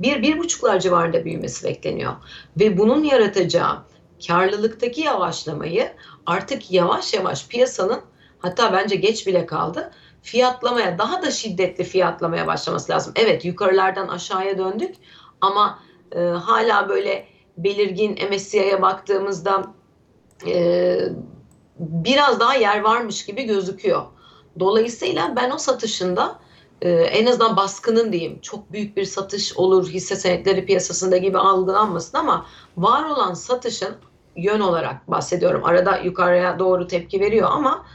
1-1,5'lar 0.00 0.80
civarında 0.80 1.24
büyümesi 1.24 1.66
bekleniyor. 1.66 2.12
Ve 2.60 2.78
bunun 2.78 3.04
yaratacağı 3.04 3.78
karlılıktaki 4.26 5.00
yavaşlamayı 5.00 5.92
artık 6.26 6.70
yavaş 6.70 7.14
yavaş 7.14 7.48
piyasanın 7.48 8.00
hatta 8.38 8.72
bence 8.72 8.96
geç 8.96 9.26
bile 9.26 9.46
kaldı 9.46 9.90
fiyatlamaya 10.22 10.98
daha 10.98 11.22
da 11.22 11.30
şiddetli 11.30 11.84
fiyatlamaya 11.84 12.46
başlaması 12.46 12.92
lazım. 12.92 13.12
Evet 13.16 13.44
yukarılardan 13.44 14.08
aşağıya 14.08 14.58
döndük 14.58 14.94
ama 15.40 15.78
e, 16.12 16.20
hala 16.20 16.88
böyle 16.88 17.26
belirgin 17.56 18.18
MSCI'ye 18.30 18.82
baktığımızda 18.82 19.74
e, 20.46 20.98
biraz 21.78 22.40
daha 22.40 22.54
yer 22.54 22.80
varmış 22.80 23.26
gibi 23.26 23.42
gözüküyor. 23.42 24.02
Dolayısıyla 24.60 25.36
ben 25.36 25.50
o 25.50 25.58
satışında 25.58 26.38
e, 26.82 26.90
en 26.90 27.26
azından 27.26 27.56
baskının 27.56 28.12
diyeyim 28.12 28.40
çok 28.40 28.72
büyük 28.72 28.96
bir 28.96 29.04
satış 29.04 29.56
olur 29.56 29.88
hisse 29.88 30.16
senetleri 30.16 30.66
piyasasında 30.66 31.16
gibi 31.16 31.38
algılanmasın 31.38 32.18
ama 32.18 32.46
var 32.76 33.04
olan 33.04 33.34
satışın 33.34 33.94
yön 34.36 34.60
olarak 34.60 35.10
bahsediyorum. 35.10 35.64
Arada 35.64 35.98
yukarıya 35.98 36.58
doğru 36.58 36.86
tepki 36.86 37.20
veriyor 37.20 37.48
ama 37.52 37.86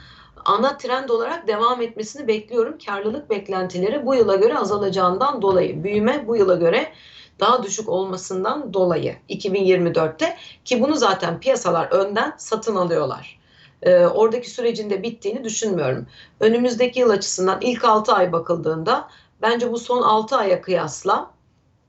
ana 0.45 0.77
trend 0.77 1.09
olarak 1.09 1.47
devam 1.47 1.81
etmesini 1.81 2.27
bekliyorum. 2.27 2.77
Karlılık 2.85 3.29
beklentileri 3.29 4.05
bu 4.05 4.15
yıla 4.15 4.35
göre 4.35 4.57
azalacağından 4.57 5.41
dolayı, 5.41 5.83
büyüme 5.83 6.27
bu 6.27 6.35
yıla 6.35 6.55
göre 6.55 6.93
daha 7.39 7.63
düşük 7.63 7.89
olmasından 7.89 8.73
dolayı 8.73 9.15
2024'te 9.29 10.37
ki 10.65 10.81
bunu 10.81 10.95
zaten 10.95 11.39
piyasalar 11.39 11.85
önden 11.91 12.33
satın 12.37 12.75
alıyorlar. 12.75 13.38
Ee, 13.83 14.05
oradaki 14.05 14.49
sürecin 14.49 14.89
de 14.89 15.03
bittiğini 15.03 15.43
düşünmüyorum. 15.43 16.07
Önümüzdeki 16.39 16.99
yıl 16.99 17.09
açısından 17.09 17.61
ilk 17.61 17.85
6 17.85 18.13
ay 18.13 18.31
bakıldığında 18.31 19.09
bence 19.41 19.71
bu 19.71 19.77
son 19.79 20.01
6 20.01 20.37
aya 20.37 20.61
kıyasla 20.61 21.31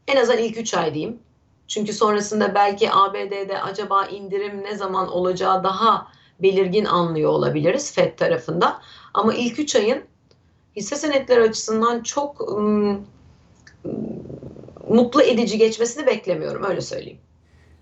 en 0.08 0.16
azından 0.16 0.42
ilk 0.42 0.58
3 0.58 0.74
ay 0.74 0.94
diyeyim. 0.94 1.18
Çünkü 1.68 1.92
sonrasında 1.92 2.54
belki 2.54 2.92
ABD'de 2.92 3.62
acaba 3.62 4.06
indirim 4.06 4.62
ne 4.64 4.76
zaman 4.76 5.08
olacağı 5.08 5.64
daha 5.64 6.06
belirgin 6.42 6.84
anlıyor 6.84 7.30
olabiliriz 7.30 7.92
FED 7.92 8.18
tarafında. 8.18 8.80
Ama 9.14 9.34
ilk 9.34 9.58
3 9.58 9.76
ayın 9.76 10.04
hisse 10.76 10.96
senetleri 10.96 11.42
açısından 11.42 12.02
çok 12.02 12.40
ım, 12.40 13.06
mutlu 14.88 15.22
edici 15.22 15.58
geçmesini 15.58 16.06
beklemiyorum 16.06 16.64
öyle 16.64 16.80
söyleyeyim. 16.80 17.20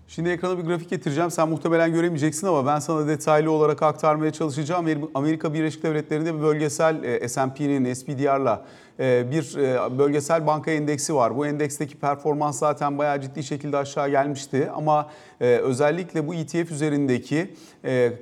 Şimdi 0.09 0.29
ekrana 0.29 0.57
bir 0.57 0.63
grafik 0.63 0.89
getireceğim. 0.89 1.31
Sen 1.31 1.49
muhtemelen 1.49 1.93
göremeyeceksin 1.93 2.47
ama 2.47 2.65
ben 2.65 2.79
sana 2.79 3.07
detaylı 3.07 3.51
olarak 3.51 3.83
aktarmaya 3.83 4.31
çalışacağım. 4.31 5.11
Amerika 5.15 5.53
Birleşik 5.53 5.83
Devletleri'nde 5.83 6.35
bir 6.35 6.41
bölgesel 6.41 7.03
e, 7.03 7.29
S&P'nin 7.29 7.93
SPDR'la 7.93 8.65
e, 8.99 9.31
bir 9.31 9.57
e, 9.57 9.97
bölgesel 9.97 10.47
banka 10.47 10.71
endeksi 10.71 11.15
var. 11.15 11.37
Bu 11.37 11.47
endeksteki 11.47 11.97
performans 11.97 12.59
zaten 12.59 12.97
bayağı 12.97 13.21
ciddi 13.21 13.43
şekilde 13.43 13.77
aşağı 13.77 14.09
gelmişti. 14.09 14.69
Ama 14.75 15.09
özellikle 15.39 16.27
bu 16.27 16.33
ETF 16.33 16.71
üzerindeki 16.71 17.53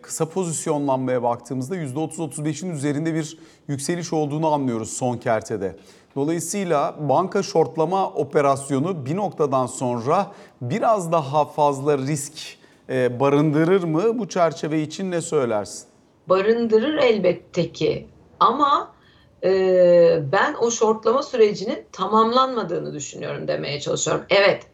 kısa 0.01 0.29
pozisyonlanmaya 0.29 1.23
baktığımızda 1.23 1.75
%30-35'in 1.75 2.71
üzerinde 2.71 3.13
bir 3.13 3.37
yükseliş 3.67 4.13
olduğunu 4.13 4.53
anlıyoruz 4.53 4.89
son 4.89 5.17
kertede. 5.17 5.75
Dolayısıyla 6.17 6.95
banka 6.99 7.43
şortlama 7.43 8.09
operasyonu 8.09 9.05
bir 9.05 9.15
noktadan 9.15 9.65
sonra 9.65 10.31
biraz 10.61 11.11
daha 11.11 11.45
fazla 11.45 11.97
risk 11.97 12.57
e, 12.89 13.19
barındırır 13.19 13.83
mı? 13.83 14.19
Bu 14.19 14.27
çerçeve 14.27 14.81
için 14.81 15.11
ne 15.11 15.21
söylersin? 15.21 15.85
Barındırır 16.29 16.97
elbette 16.97 17.71
ki 17.71 18.07
ama 18.39 18.91
e, 19.43 19.51
ben 20.31 20.55
o 20.61 20.71
şortlama 20.71 21.23
sürecinin 21.23 21.85
tamamlanmadığını 21.91 22.93
düşünüyorum 22.93 23.47
demeye 23.47 23.79
çalışıyorum. 23.79 24.25
Evet 24.29 24.67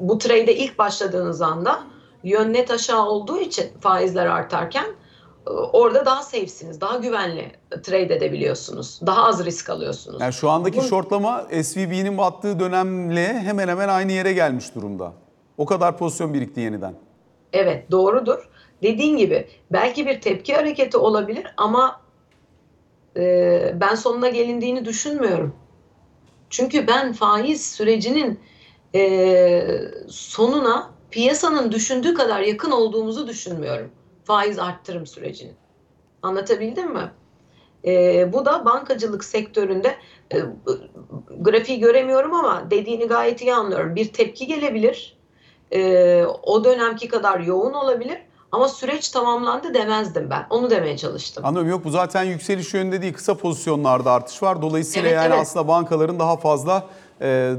bu 0.00 0.18
trade 0.18 0.56
ilk 0.56 0.78
başladığınız 0.78 1.42
anda 1.42 1.80
yön 2.24 2.52
net 2.52 2.70
aşağı 2.70 3.06
olduğu 3.06 3.38
için 3.38 3.66
faizler 3.80 4.26
artarken 4.26 4.86
orada 5.46 6.06
daha 6.06 6.22
safe'siniz, 6.22 6.80
daha 6.80 6.96
güvenli 6.96 7.52
trade 7.82 8.14
edebiliyorsunuz. 8.14 9.00
Daha 9.06 9.24
az 9.24 9.44
risk 9.44 9.70
alıyorsunuz. 9.70 10.20
Yani 10.20 10.32
şu 10.32 10.50
andaki 10.50 10.78
Bu... 10.78 10.82
shortlama 10.82 11.46
SVB'nin 11.62 12.18
battığı 12.18 12.60
dönemle 12.60 13.38
hemen 13.38 13.68
hemen 13.68 13.88
aynı 13.88 14.12
yere 14.12 14.32
gelmiş 14.32 14.74
durumda. 14.74 15.12
O 15.58 15.66
kadar 15.66 15.98
pozisyon 15.98 16.34
birikti 16.34 16.60
yeniden. 16.60 16.94
Evet 17.52 17.90
doğrudur. 17.90 18.48
Dediğin 18.82 19.16
gibi 19.16 19.48
belki 19.72 20.06
bir 20.06 20.20
tepki 20.20 20.54
hareketi 20.54 20.96
olabilir 20.96 21.46
ama 21.56 22.00
e, 23.16 23.74
ben 23.80 23.94
sonuna 23.94 24.28
gelindiğini 24.28 24.84
düşünmüyorum. 24.84 25.54
Çünkü 26.50 26.86
ben 26.86 27.12
faiz 27.12 27.72
sürecinin 27.72 28.40
e, 28.94 29.80
sonuna 30.08 30.90
piyasanın 31.10 31.72
düşündüğü 31.72 32.14
kadar 32.14 32.40
yakın 32.40 32.70
olduğumuzu 32.70 33.28
düşünmüyorum 33.28 33.90
faiz 34.30 34.58
arttırım 34.58 35.06
sürecini. 35.06 35.52
Anlatabildim 36.22 36.92
mi? 36.92 37.10
E, 37.84 38.32
bu 38.32 38.44
da 38.44 38.64
bankacılık 38.64 39.24
sektöründe 39.24 39.96
e, 40.32 40.38
grafiği 41.40 41.80
göremiyorum 41.80 42.34
ama 42.34 42.70
dediğini 42.70 43.06
gayet 43.06 43.42
iyi 43.42 43.54
anlıyorum. 43.54 43.96
Bir 43.96 44.12
tepki 44.12 44.46
gelebilir. 44.46 45.16
E, 45.72 46.24
o 46.42 46.64
dönemki 46.64 47.08
kadar 47.08 47.40
yoğun 47.40 47.72
olabilir. 47.72 48.18
Ama 48.52 48.68
süreç 48.68 49.08
tamamlandı 49.08 49.74
demezdim 49.74 50.30
ben. 50.30 50.46
Onu 50.50 50.70
demeye 50.70 50.96
çalıştım. 50.96 51.44
Anlıyorum. 51.44 51.70
Yok 51.70 51.84
bu 51.84 51.90
zaten 51.90 52.22
yükseliş 52.24 52.74
yönünde 52.74 53.02
değil. 53.02 53.14
Kısa 53.14 53.34
pozisyonlarda 53.34 54.12
artış 54.12 54.42
var. 54.42 54.62
Dolayısıyla 54.62 55.08
evet, 55.08 55.16
yani 55.16 55.32
evet. 55.34 55.40
aslında 55.40 55.68
bankaların 55.68 56.18
daha 56.18 56.36
fazla 56.36 56.86
e, 57.20 57.54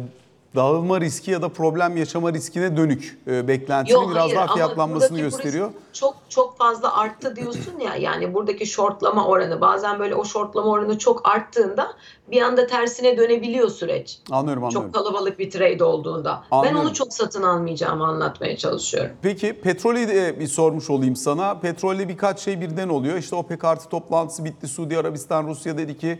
dağılma 0.55 1.01
riski 1.01 1.31
ya 1.31 1.41
da 1.41 1.50
problem 1.50 1.98
yaşama 1.98 2.34
riskine 2.34 2.77
dönük 2.77 3.17
e, 3.27 3.48
beklentinin 3.48 4.00
Yok, 4.00 4.12
biraz 4.12 4.24
hayır, 4.24 4.36
daha 4.36 4.53
fiyatlanmasını 4.53 5.20
gösteriyor. 5.20 5.72
Çok 5.93 6.15
çok 6.29 6.58
fazla 6.58 6.98
arttı 6.98 7.36
diyorsun 7.36 7.79
ya 7.79 7.96
yani 7.96 8.34
buradaki 8.34 8.65
shortlama 8.65 9.27
oranı 9.27 9.62
bazen 9.62 10.00
böyle 10.00 10.15
o 10.15 10.25
shortlama 10.25 10.67
oranı 10.67 10.98
çok 10.98 11.29
arttığında 11.29 11.93
bir 12.31 12.41
anda 12.41 12.67
tersine 12.67 13.17
dönebiliyor 13.17 13.70
süreç. 13.70 14.20
Anlıyorum 14.31 14.63
anlıyorum. 14.63 14.91
Çok 14.91 15.05
kalabalık 15.05 15.39
bir 15.39 15.51
trade 15.51 15.84
olduğunda. 15.84 16.43
Anlıyorum. 16.51 16.79
Ben 16.79 16.86
onu 16.86 16.93
çok 16.93 17.13
satın 17.13 17.43
almayacağımı 17.43 18.08
anlatmaya 18.08 18.58
çalışıyorum. 18.58 19.12
Peki 19.22 19.53
petrolü 19.53 20.08
de 20.08 20.39
bir 20.39 20.48
sormuş 20.48 20.89
olayım 20.89 21.15
sana. 21.15 21.60
Petrolle 21.60 22.10
birkaç 22.10 22.39
şey 22.39 22.62
birden 22.62 22.89
oluyor. 22.89 23.17
İşte 23.17 23.36
OPEC 23.36 23.67
artı 23.67 23.89
toplantısı 23.89 24.46
bitti. 24.46 24.67
Suudi 24.67 24.98
Arabistan, 24.98 25.48
Rusya 25.48 25.77
dedi 25.77 25.98
ki 25.98 26.20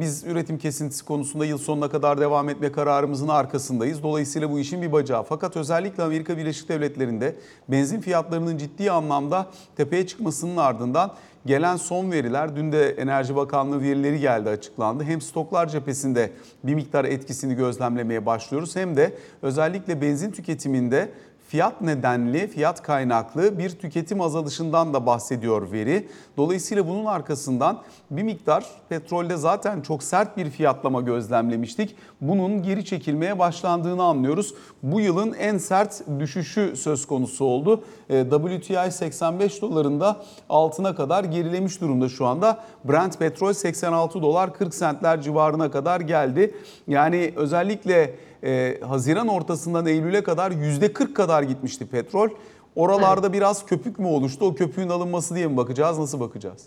biz 0.00 0.24
üretim 0.24 0.58
kesintisi 0.58 1.04
konusunda 1.04 1.44
yıl 1.44 1.58
sonuna 1.58 1.88
kadar 1.88 2.20
devam 2.20 2.48
etme 2.48 2.72
kararımızın 2.72 3.28
arkasındayız. 3.28 4.02
Dolayısıyla 4.02 4.50
bu 4.50 4.58
işin 4.58 4.82
bir 4.82 4.92
bacağı. 4.92 5.22
Fakat 5.22 5.56
özellikle 5.56 6.02
Amerika 6.02 6.38
Birleşik 6.38 6.68
Devletleri'nde 6.68 7.36
benzin 7.68 8.00
fiyatlarının 8.00 8.58
ciddi 8.58 8.90
anlamda 8.90 9.46
tepeye 9.76 10.06
çıkmasının 10.06 10.56
ardından 10.56 11.14
gelen 11.46 11.76
son 11.76 12.12
veriler, 12.12 12.56
dün 12.56 12.72
de 12.72 12.90
Enerji 12.90 13.36
Bakanlığı 13.36 13.82
verileri 13.82 14.20
geldi 14.20 14.48
açıklandı. 14.48 15.04
Hem 15.04 15.20
stoklar 15.20 15.68
cephesinde 15.68 16.30
bir 16.64 16.74
miktar 16.74 17.04
etkisini 17.04 17.54
gözlemlemeye 17.54 18.26
başlıyoruz 18.26 18.76
hem 18.76 18.96
de 18.96 19.14
özellikle 19.42 20.00
benzin 20.00 20.30
tüketiminde 20.30 21.08
fiyat 21.48 21.80
nedenli, 21.80 22.48
fiyat 22.48 22.82
kaynaklı 22.82 23.58
bir 23.58 23.70
tüketim 23.70 24.20
azalışından 24.20 24.94
da 24.94 25.06
bahsediyor 25.06 25.72
veri. 25.72 26.08
Dolayısıyla 26.36 26.88
bunun 26.88 27.04
arkasından 27.04 27.82
bir 28.10 28.22
miktar 28.22 28.64
petrolde 28.88 29.36
zaten 29.36 29.80
çok 29.80 30.02
sert 30.02 30.36
bir 30.36 30.50
fiyatlama 30.50 31.00
gözlemlemiştik. 31.00 31.96
Bunun 32.20 32.62
geri 32.62 32.84
çekilmeye 32.84 33.38
başlandığını 33.38 34.02
anlıyoruz. 34.02 34.54
Bu 34.82 35.00
yılın 35.00 35.32
en 35.32 35.58
sert 35.58 36.02
düşüşü 36.18 36.76
söz 36.76 37.06
konusu 37.06 37.44
oldu. 37.44 37.84
E, 38.10 38.24
WTI 38.30 38.92
85 38.92 39.62
dolarında 39.62 40.16
altına 40.48 40.94
kadar 40.94 41.24
gerilemiş 41.24 41.80
durumda 41.80 42.08
şu 42.08 42.26
anda. 42.26 42.64
Brent 42.84 43.18
petrol 43.18 43.52
86 43.52 44.22
dolar 44.22 44.54
40 44.54 44.74
sentler 44.74 45.22
civarına 45.22 45.70
kadar 45.70 46.00
geldi. 46.00 46.54
Yani 46.86 47.32
özellikle 47.36 48.14
e, 48.44 48.80
Haziran 48.88 49.28
ortasından 49.28 49.86
Eylül'e 49.86 50.22
kadar 50.22 50.50
%40 50.50 51.12
kadar 51.12 51.42
gitmişti 51.42 51.86
petrol. 51.86 52.28
Oralarda 52.76 53.26
evet. 53.26 53.36
biraz 53.36 53.66
köpük 53.66 53.98
mü 53.98 54.06
oluştu? 54.06 54.44
O 54.44 54.54
köpüğün 54.54 54.88
alınması 54.88 55.34
diye 55.34 55.46
mi 55.46 55.56
bakacağız? 55.56 55.98
Nasıl 55.98 56.20
bakacağız? 56.20 56.62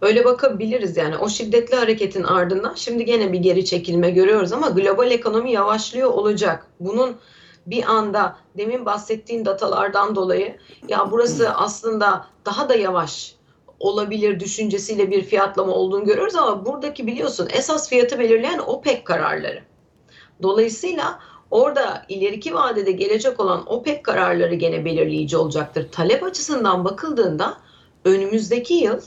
Öyle 0.00 0.24
bakabiliriz 0.24 0.96
yani 0.96 1.16
o 1.16 1.28
şiddetli 1.28 1.76
hareketin 1.76 2.22
ardından 2.22 2.74
şimdi 2.74 3.04
gene 3.04 3.32
bir 3.32 3.38
geri 3.38 3.64
çekilme 3.64 4.10
görüyoruz 4.10 4.52
ama 4.52 4.68
global 4.68 5.10
ekonomi 5.10 5.52
yavaşlıyor 5.52 6.10
olacak. 6.10 6.66
Bunun 6.80 7.16
bir 7.66 7.84
anda 7.84 8.36
demin 8.56 8.86
bahsettiğin 8.86 9.44
datalardan 9.44 10.16
dolayı 10.16 10.56
ya 10.88 11.08
burası 11.10 11.50
aslında 11.50 12.26
daha 12.46 12.68
da 12.68 12.74
yavaş 12.74 13.34
olabilir 13.80 14.40
düşüncesiyle 14.40 15.10
bir 15.10 15.24
fiyatlama 15.24 15.72
olduğunu 15.72 16.04
görüyoruz 16.04 16.34
ama 16.34 16.66
buradaki 16.66 17.06
biliyorsun 17.06 17.48
esas 17.52 17.88
fiyatı 17.88 18.18
belirleyen 18.18 18.58
OPEC 18.58 19.04
kararları. 19.04 19.62
Dolayısıyla 20.42 21.18
orada 21.50 22.04
ileriki 22.08 22.54
vadede 22.54 22.92
gelecek 22.92 23.40
olan 23.40 23.72
OPEC 23.72 24.02
kararları 24.02 24.54
gene 24.54 24.84
belirleyici 24.84 25.36
olacaktır. 25.36 25.88
Talep 25.92 26.22
açısından 26.22 26.84
bakıldığında 26.84 27.56
önümüzdeki 28.04 28.74
yıl 28.74 29.00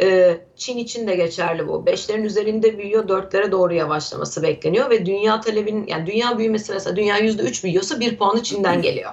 e, 0.00 0.38
Çin 0.56 0.78
için 0.78 1.06
de 1.06 1.16
geçerli 1.16 1.68
bu. 1.68 1.86
Beşlerin 1.86 2.24
üzerinde 2.24 2.78
büyüyor, 2.78 3.08
dörtlere 3.08 3.52
doğru 3.52 3.74
yavaşlaması 3.74 4.42
bekleniyor 4.42 4.90
ve 4.90 5.06
dünya 5.06 5.40
talebinin 5.40 5.86
yani 5.86 6.06
dünya 6.06 6.38
büyümesi 6.38 6.72
mesela 6.72 6.96
dünya 6.96 7.18
yüzde 7.18 7.42
üç 7.42 7.64
büyüyorsa 7.64 8.00
bir 8.00 8.16
puanı 8.16 8.42
Çin'den 8.42 8.82
geliyor. 8.82 9.10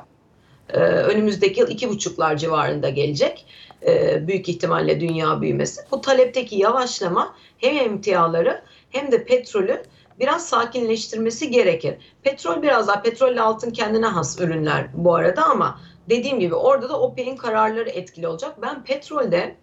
E, 0.70 0.80
önümüzdeki 0.80 1.60
yıl 1.60 1.70
iki 1.70 1.90
buçuklar 1.90 2.38
civarında 2.38 2.90
gelecek. 2.90 3.46
E, 3.88 4.28
büyük 4.28 4.50
ihtimalle 4.50 5.00
dünya 5.00 5.42
büyümesi. 5.42 5.82
Bu 5.92 6.02
talepteki 6.02 6.56
yavaşlama 6.56 7.36
hem 7.58 7.78
emtiaları 7.78 8.62
hem 8.90 9.12
de 9.12 9.24
petrolü 9.24 9.84
biraz 10.20 10.48
sakinleştirmesi 10.48 11.52
gerekir. 11.52 11.96
Petrol 12.24 12.62
biraz 12.62 12.88
daha 12.88 13.02
petrolle 13.02 13.42
altın 13.42 13.72
kendine 13.72 14.06
has 14.06 14.40
ürünler 14.40 14.88
bu 14.94 15.16
arada 15.16 15.46
ama 15.46 15.80
dediğim 16.10 16.40
gibi 16.40 16.56
orada 16.56 16.90
da 16.90 17.00
OPEC'in 17.00 17.36
kararları 17.36 17.90
etkili 17.90 18.28
olacak. 18.28 18.56
Ben 18.62 18.84
petrolde 18.84 19.56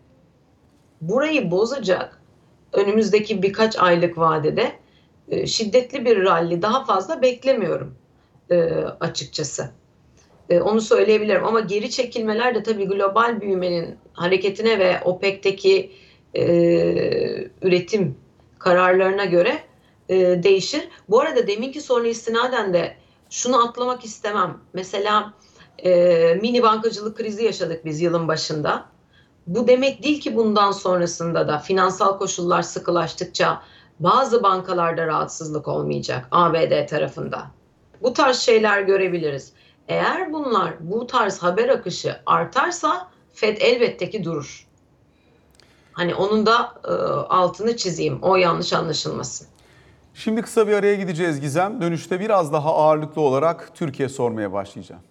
burayı 1.01 1.51
bozacak 1.51 2.21
önümüzdeki 2.73 3.43
birkaç 3.43 3.79
aylık 3.79 4.19
vadede 4.19 4.73
e, 5.29 5.47
şiddetli 5.47 6.05
bir 6.05 6.25
rally 6.25 6.63
daha 6.63 6.85
fazla 6.85 7.23
beklemiyorum 7.23 7.95
e, 8.51 8.57
açıkçası. 9.01 9.71
E, 10.51 10.61
onu 10.61 10.81
söyleyebilirim 10.81 11.45
ama 11.45 11.61
geri 11.61 11.91
çekilmeler 11.91 12.55
de 12.55 12.63
tabii 12.63 12.85
global 12.85 13.41
büyümenin 13.41 13.97
hareketine 14.13 14.79
ve 14.79 15.01
OPEC'teki 15.05 15.93
üretim 17.63 18.17
kararlarına 18.59 19.25
göre 19.25 19.59
e, 20.09 20.43
değişir. 20.43 20.89
Bu 21.09 21.21
arada 21.21 21.47
deminki 21.47 21.81
soruna 21.81 22.09
istinaden 22.09 22.75
de 22.75 22.97
şunu 23.31 23.69
atlamak 23.69 24.05
istemem. 24.05 24.59
Mesela 24.73 25.33
e, 25.85 26.39
mini 26.41 26.63
bankacılık 26.63 27.17
krizi 27.17 27.45
yaşadık 27.45 27.85
biz 27.85 28.01
yılın 28.01 28.29
başında. 28.29 28.85
Bu 29.47 29.69
demek 29.69 30.03
değil 30.03 30.21
ki 30.21 30.37
bundan 30.37 30.73
sonrasında 30.73 31.49
da 31.49 31.59
finansal 31.59 32.19
koşullar 32.19 32.63
sıkılaştıkça 32.63 33.63
bazı 34.01 34.43
bankalarda 34.43 35.07
rahatsızlık 35.07 35.69
olmayacak 35.69 36.29
ABD 36.31 36.87
tarafında. 36.87 37.47
Bu 38.03 38.13
tarz 38.13 38.39
şeyler 38.39 38.83
görebiliriz. 38.83 39.53
Eğer 39.89 40.33
bunlar 40.33 40.75
bu 40.81 41.07
tarz 41.07 41.39
haber 41.39 41.69
akışı 41.69 42.17
artarsa 42.27 43.09
Fed 43.35 43.57
elbette 43.61 44.11
ki 44.11 44.25
durur. 44.25 44.67
Hani 45.93 46.15
onun 46.15 46.47
da 46.47 46.75
e, 46.85 46.93
altını 47.35 47.77
çizeyim. 47.77 48.19
O 48.23 48.37
yanlış 48.37 48.73
anlaşılmasın. 48.73 49.47
Şimdi 50.19 50.43
kısa 50.43 50.69
bir 50.69 50.73
araya 50.73 50.95
gideceğiz 50.95 51.41
Gizem. 51.41 51.81
Dönüşte 51.81 52.21
biraz 52.21 52.53
daha 52.53 52.75
ağırlıklı 52.75 53.21
olarak 53.21 53.71
Türkiye 53.75 54.09
sormaya 54.09 54.53
başlayacağım. 54.53 55.03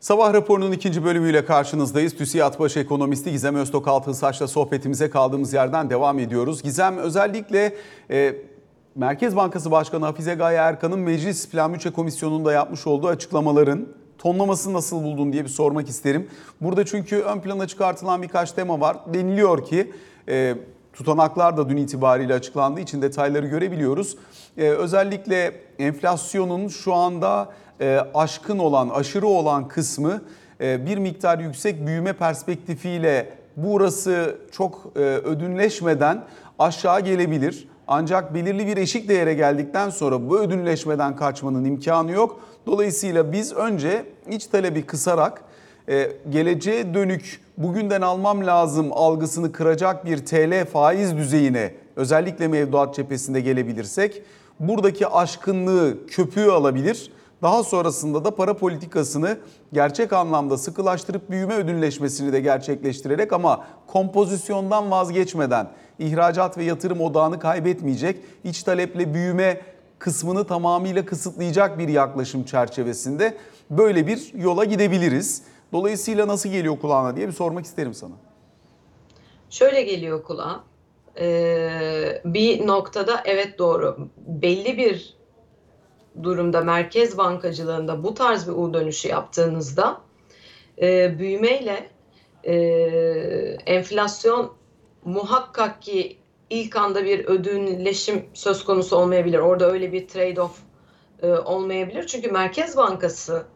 Sabah 0.00 0.34
raporunun 0.34 0.72
ikinci 0.72 1.04
bölümüyle 1.04 1.44
karşınızdayız. 1.44 2.16
TÜSİAD 2.16 2.58
Baş 2.58 2.76
Ekonomisti 2.76 3.30
Gizem 3.32 3.56
Öztok 3.56 3.88
Altınsaç'la 3.88 4.48
sohbetimize 4.48 5.10
kaldığımız 5.10 5.52
yerden 5.52 5.90
devam 5.90 6.18
ediyoruz. 6.18 6.62
Gizem 6.62 6.98
özellikle 6.98 7.76
e, 8.10 8.36
Merkez 8.96 9.36
Bankası 9.36 9.70
Başkanı 9.70 10.04
Hafize 10.04 10.34
Gaye 10.34 10.58
Erkan'ın 10.58 10.98
Meclis 10.98 11.50
Plan 11.50 11.74
Bütçe 11.74 11.90
Komisyonu'nda 11.90 12.52
yapmış 12.52 12.86
olduğu 12.86 13.08
açıklamaların 13.08 13.86
tonlamasını 14.18 14.74
nasıl 14.74 15.02
buldun 15.02 15.32
diye 15.32 15.44
bir 15.44 15.48
sormak 15.48 15.88
isterim. 15.88 16.28
Burada 16.60 16.84
çünkü 16.84 17.16
ön 17.16 17.40
plana 17.40 17.66
çıkartılan 17.66 18.22
birkaç 18.22 18.52
tema 18.52 18.80
var. 18.80 18.96
Deniliyor 19.14 19.64
ki 19.64 19.92
e, 20.28 20.54
tutanaklar 20.92 21.56
da 21.56 21.68
dün 21.68 21.76
itibariyle 21.76 22.34
açıklandığı 22.34 22.80
için 22.80 23.02
detayları 23.02 23.46
görebiliyoruz. 23.46 24.16
E, 24.56 24.68
özellikle 24.68 25.60
enflasyonun 25.78 26.68
şu 26.68 26.94
anda 26.94 27.52
e, 27.80 28.00
aşkın 28.14 28.58
olan, 28.58 28.88
aşırı 28.88 29.26
olan 29.26 29.68
kısmı 29.68 30.22
e, 30.60 30.86
bir 30.86 30.98
miktar 30.98 31.38
yüksek 31.38 31.86
büyüme 31.86 32.12
perspektifiyle 32.12 33.32
burası 33.56 34.38
çok 34.52 34.92
e, 34.96 35.00
ödünleşmeden 35.00 36.24
aşağı 36.58 37.00
gelebilir. 37.00 37.68
Ancak 37.88 38.34
belirli 38.34 38.66
bir 38.66 38.76
eşik 38.76 39.08
değere 39.08 39.34
geldikten 39.34 39.90
sonra 39.90 40.28
bu 40.28 40.38
ödünleşmeden 40.40 41.16
kaçmanın 41.16 41.64
imkanı 41.64 42.10
yok. 42.10 42.40
Dolayısıyla 42.66 43.32
biz 43.32 43.52
önce 43.52 44.04
iç 44.30 44.46
talebi 44.46 44.86
kısarak 44.86 45.42
e, 45.88 46.12
geleceğe 46.30 46.94
dönük 46.94 47.40
bugünden 47.58 48.00
almam 48.00 48.46
lazım 48.46 48.92
algısını 48.92 49.52
kıracak 49.52 50.04
bir 50.04 50.26
TL 50.26 50.66
faiz 50.66 51.16
düzeyine 51.16 51.74
özellikle 51.96 52.48
mevduat 52.48 52.94
cephesinde 52.94 53.40
gelebilirsek 53.40 54.22
buradaki 54.60 55.06
aşkınlığı 55.06 56.06
köpüğü 56.06 56.50
alabilir. 56.50 57.10
Daha 57.42 57.64
sonrasında 57.64 58.24
da 58.24 58.36
para 58.36 58.56
politikasını 58.56 59.38
gerçek 59.72 60.12
anlamda 60.12 60.58
sıkılaştırıp 60.58 61.30
büyüme 61.30 61.54
ödünleşmesini 61.54 62.32
de 62.32 62.40
gerçekleştirerek 62.40 63.32
ama 63.32 63.66
kompozisyondan 63.86 64.90
vazgeçmeden 64.90 65.70
ihracat 65.98 66.58
ve 66.58 66.64
yatırım 66.64 67.00
odağını 67.00 67.38
kaybetmeyecek, 67.38 68.16
iç 68.44 68.62
taleple 68.62 69.14
büyüme 69.14 69.60
kısmını 69.98 70.46
tamamıyla 70.46 71.06
kısıtlayacak 71.06 71.78
bir 71.78 71.88
yaklaşım 71.88 72.44
çerçevesinde 72.44 73.36
böyle 73.70 74.06
bir 74.06 74.34
yola 74.34 74.64
gidebiliriz. 74.64 75.42
Dolayısıyla 75.72 76.28
nasıl 76.28 76.48
geliyor 76.48 76.78
kulağına 76.78 77.16
diye 77.16 77.28
bir 77.28 77.32
sormak 77.32 77.64
isterim 77.64 77.94
sana. 77.94 78.14
Şöyle 79.50 79.82
geliyor 79.82 80.22
kulağa. 80.22 80.64
Ee, 81.20 82.22
bir 82.24 82.66
noktada 82.66 83.22
evet 83.24 83.58
doğru. 83.58 84.08
Belli 84.26 84.76
bir 84.76 85.15
durumda 86.22 86.60
merkez 86.60 87.18
bankacılığında 87.18 88.04
bu 88.04 88.14
tarz 88.14 88.48
bir 88.48 88.52
U 88.52 88.74
dönüşü 88.74 89.08
yaptığınızda 89.08 90.00
e, 90.82 91.18
büyümeyle 91.18 91.88
e, 92.44 92.54
enflasyon 93.66 94.52
muhakkak 95.04 95.82
ki 95.82 96.16
ilk 96.50 96.76
anda 96.76 97.04
bir 97.04 97.24
ödünleşim 97.24 98.24
söz 98.34 98.64
konusu 98.64 98.96
olmayabilir. 98.96 99.38
Orada 99.38 99.70
öyle 99.70 99.92
bir 99.92 100.08
trade-off 100.08 100.50
e, 101.22 101.28
olmayabilir. 101.28 102.06
Çünkü 102.06 102.30
Merkez 102.30 102.76
Bankası 102.76 103.46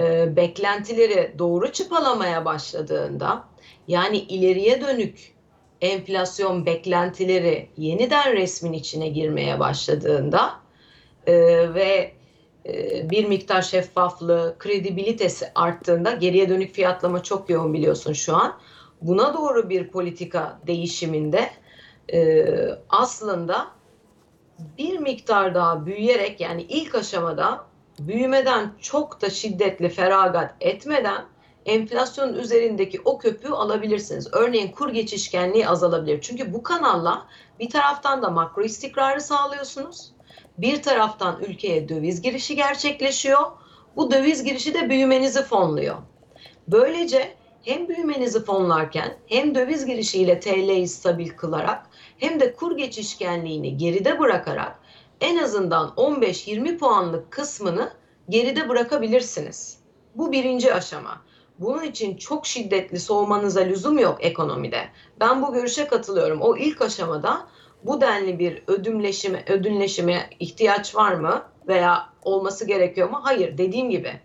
e, 0.00 0.36
beklentileri 0.36 1.34
doğru 1.38 1.72
çıpalamaya 1.72 2.44
başladığında 2.44 3.44
yani 3.88 4.18
ileriye 4.18 4.80
dönük 4.80 5.34
enflasyon 5.80 6.66
beklentileri 6.66 7.68
yeniden 7.76 8.32
resmin 8.32 8.72
içine 8.72 9.08
girmeye 9.08 9.60
başladığında 9.60 10.63
e, 11.26 11.34
ve 11.74 12.12
e, 12.66 13.10
bir 13.10 13.24
miktar 13.24 13.62
şeffaflığı, 13.62 14.56
kredibilitesi 14.58 15.46
arttığında 15.54 16.12
geriye 16.12 16.48
dönük 16.48 16.74
fiyatlama 16.74 17.22
çok 17.22 17.50
yoğun 17.50 17.72
biliyorsun 17.74 18.12
şu 18.12 18.36
an. 18.36 18.58
Buna 19.02 19.34
doğru 19.34 19.70
bir 19.70 19.88
politika 19.88 20.58
değişiminde 20.66 21.50
e, 22.12 22.46
aslında 22.88 23.66
bir 24.78 24.98
miktar 24.98 25.54
daha 25.54 25.86
büyüyerek 25.86 26.40
yani 26.40 26.62
ilk 26.62 26.94
aşamada 26.94 27.64
büyümeden 27.98 28.72
çok 28.80 29.22
da 29.22 29.30
şiddetli 29.30 29.88
feragat 29.88 30.54
etmeden 30.60 31.24
enflasyon 31.66 32.34
üzerindeki 32.34 33.00
o 33.04 33.18
köpüğü 33.18 33.52
alabilirsiniz. 33.52 34.28
Örneğin 34.32 34.72
kur 34.72 34.90
geçişkenliği 34.92 35.68
azalabilir. 35.68 36.20
Çünkü 36.20 36.52
bu 36.52 36.62
kanalla 36.62 37.26
bir 37.60 37.70
taraftan 37.70 38.22
da 38.22 38.30
makro 38.30 38.62
istikrarı 38.62 39.20
sağlıyorsunuz. 39.20 40.13
Bir 40.58 40.82
taraftan 40.82 41.42
ülkeye 41.42 41.88
döviz 41.88 42.22
girişi 42.22 42.56
gerçekleşiyor. 42.56 43.42
Bu 43.96 44.10
döviz 44.10 44.44
girişi 44.44 44.74
de 44.74 44.90
büyümenizi 44.90 45.42
fonluyor. 45.42 45.96
Böylece 46.68 47.34
hem 47.62 47.88
büyümenizi 47.88 48.44
fonlarken 48.44 49.16
hem 49.26 49.54
döviz 49.54 49.86
girişiyle 49.86 50.40
TL'yi 50.40 50.88
stabil 50.88 51.30
kılarak 51.30 51.86
hem 52.18 52.40
de 52.40 52.52
kur 52.52 52.76
geçişkenliğini 52.76 53.76
geride 53.76 54.18
bırakarak 54.18 54.78
en 55.20 55.36
azından 55.36 55.88
15-20 55.96 56.78
puanlık 56.78 57.30
kısmını 57.30 57.92
geride 58.28 58.68
bırakabilirsiniz. 58.68 59.78
Bu 60.14 60.32
birinci 60.32 60.74
aşama. 60.74 61.22
bunun 61.58 61.82
için 61.82 62.16
çok 62.16 62.46
şiddetli 62.46 63.00
soğumanıza 63.00 63.60
lüzum 63.60 63.98
yok 63.98 64.18
ekonomide. 64.20 64.88
Ben 65.20 65.42
bu 65.42 65.52
görüşe 65.52 65.86
katılıyorum. 65.86 66.40
O 66.40 66.56
ilk 66.56 66.82
aşamada 66.82 67.46
bu 67.84 68.00
denli 68.00 68.38
bir 68.38 68.62
ödümleşime, 68.66 69.44
ödünleşime 69.48 70.30
ihtiyaç 70.40 70.96
var 70.96 71.12
mı 71.12 71.42
veya 71.68 72.08
olması 72.22 72.66
gerekiyor 72.66 73.10
mu? 73.10 73.20
Hayır. 73.22 73.58
Dediğim 73.58 73.90
gibi 73.90 74.20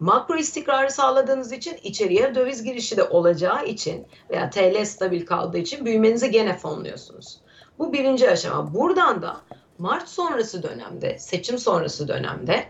makro 0.00 0.36
istikrarı 0.36 0.90
sağladığınız 0.90 1.52
için 1.52 1.76
içeriye 1.82 2.34
döviz 2.34 2.62
girişi 2.62 2.96
de 2.96 3.02
olacağı 3.02 3.66
için 3.66 4.06
veya 4.30 4.50
TL 4.50 4.84
stabil 4.84 5.26
kaldığı 5.26 5.58
için 5.58 5.84
büyümenizi 5.84 6.30
gene 6.30 6.58
fonluyorsunuz. 6.58 7.40
Bu 7.78 7.92
birinci 7.92 8.30
aşama. 8.30 8.74
Buradan 8.74 9.22
da 9.22 9.40
Mart 9.78 10.08
sonrası 10.08 10.62
dönemde, 10.62 11.18
seçim 11.18 11.58
sonrası 11.58 12.08
dönemde 12.08 12.64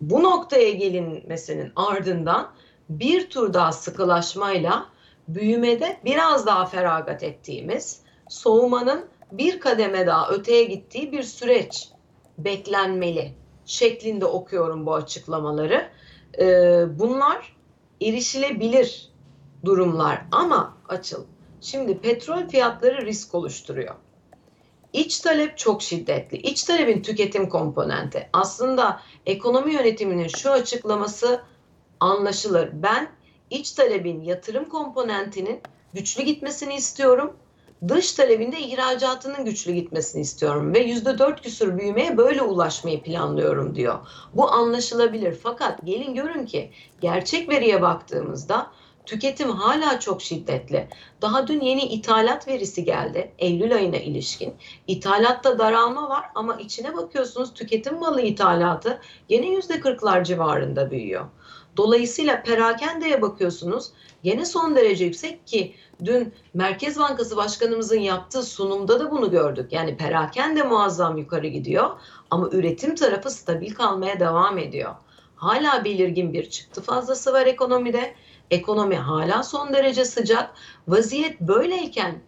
bu 0.00 0.22
noktaya 0.22 0.70
gelinmesinin 0.70 1.72
ardından 1.76 2.50
bir 2.88 3.30
tur 3.30 3.52
daha 3.52 3.72
sıkılaşmayla 3.72 4.86
büyümede 5.28 6.00
biraz 6.04 6.46
daha 6.46 6.66
feragat 6.66 7.22
ettiğimiz, 7.22 8.00
soğumanın 8.28 9.06
bir 9.32 9.60
kademe 9.60 10.06
daha 10.06 10.30
öteye 10.30 10.64
gittiği 10.64 11.12
bir 11.12 11.22
süreç 11.22 11.88
beklenmeli 12.38 13.34
şeklinde 13.66 14.24
okuyorum 14.26 14.86
bu 14.86 14.94
açıklamaları. 14.94 15.88
Ee, 16.38 16.84
bunlar 16.98 17.56
erişilebilir 18.00 19.12
durumlar 19.64 20.22
ama 20.32 20.76
açıl. 20.88 21.24
Şimdi 21.60 21.98
petrol 21.98 22.48
fiyatları 22.48 23.06
risk 23.06 23.34
oluşturuyor. 23.34 23.94
İç 24.92 25.20
talep 25.20 25.58
çok 25.58 25.82
şiddetli. 25.82 26.36
İç 26.36 26.64
talebin 26.64 27.02
tüketim 27.02 27.48
komponenti. 27.48 28.28
Aslında 28.32 29.00
ekonomi 29.26 29.74
yönetiminin 29.74 30.28
şu 30.28 30.50
açıklaması 30.50 31.42
anlaşılır. 32.00 32.70
Ben 32.72 33.10
iç 33.50 33.72
talebin 33.72 34.22
yatırım 34.22 34.68
komponentinin 34.68 35.60
güçlü 35.92 36.22
gitmesini 36.22 36.74
istiyorum. 36.74 37.36
Dış 37.88 38.12
talebinde 38.12 38.60
ihracatının 38.60 39.44
güçlü 39.44 39.72
gitmesini 39.72 40.22
istiyorum 40.22 40.74
ve 40.74 40.78
yüzde 40.78 41.18
dört 41.18 41.42
küsur 41.42 41.78
büyümeye 41.78 42.16
böyle 42.16 42.42
ulaşmayı 42.42 43.02
planlıyorum 43.02 43.74
diyor. 43.74 43.98
Bu 44.34 44.50
anlaşılabilir 44.50 45.38
fakat 45.42 45.86
gelin 45.86 46.14
görün 46.14 46.46
ki 46.46 46.70
gerçek 47.00 47.48
veriye 47.48 47.82
baktığımızda 47.82 48.70
tüketim 49.06 49.50
hala 49.50 50.00
çok 50.00 50.22
şiddetli. 50.22 50.88
Daha 51.22 51.46
dün 51.46 51.60
yeni 51.60 51.82
ithalat 51.82 52.48
verisi 52.48 52.84
geldi 52.84 53.32
Eylül 53.38 53.74
ayına 53.74 53.96
ilişkin. 53.96 54.54
İthalatta 54.86 55.58
daralma 55.58 56.08
var 56.08 56.24
ama 56.34 56.56
içine 56.56 56.96
bakıyorsunuz 56.96 57.54
tüketim 57.54 57.98
malı 57.98 58.20
ithalatı 58.20 59.00
yine 59.28 59.50
yüzde 59.50 59.80
kırklar 59.80 60.24
civarında 60.24 60.90
büyüyor. 60.90 61.24
Dolayısıyla 61.78 62.42
perakendeye 62.42 63.22
bakıyorsunuz 63.22 63.90
yine 64.22 64.44
son 64.44 64.76
derece 64.76 65.04
yüksek 65.04 65.46
ki 65.46 65.74
dün 66.04 66.34
Merkez 66.54 66.98
Bankası 66.98 67.36
Başkanımızın 67.36 68.00
yaptığı 68.00 68.42
sunumda 68.42 69.00
da 69.00 69.10
bunu 69.10 69.30
gördük. 69.30 69.72
Yani 69.72 69.96
perakende 69.96 70.62
muazzam 70.62 71.16
yukarı 71.16 71.46
gidiyor 71.46 71.90
ama 72.30 72.48
üretim 72.52 72.94
tarafı 72.94 73.30
stabil 73.30 73.74
kalmaya 73.74 74.20
devam 74.20 74.58
ediyor. 74.58 74.94
Hala 75.36 75.84
belirgin 75.84 76.32
bir 76.32 76.50
çıktı 76.50 76.82
fazlası 76.82 77.32
var 77.32 77.46
ekonomide. 77.46 78.14
Ekonomi 78.50 78.96
hala 78.96 79.42
son 79.42 79.72
derece 79.72 80.04
sıcak. 80.04 80.50
Vaziyet 80.88 81.40
böyleyken 81.40 82.18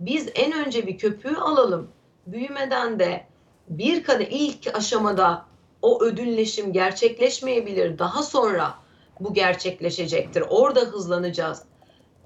biz 0.00 0.28
en 0.34 0.52
önce 0.66 0.86
bir 0.86 0.98
köpüğü 0.98 1.36
alalım. 1.36 1.88
Büyümeden 2.26 2.98
de 2.98 3.26
bir 3.68 4.02
kadar 4.02 4.26
ilk 4.30 4.74
aşamada 4.74 5.44
o 5.82 6.02
ödülleşim 6.02 6.72
gerçekleşmeyebilir. 6.72 7.98
Daha 7.98 8.22
sonra 8.22 8.74
bu 9.20 9.34
gerçekleşecektir. 9.34 10.44
Orada 10.50 10.80
hızlanacağız. 10.80 11.62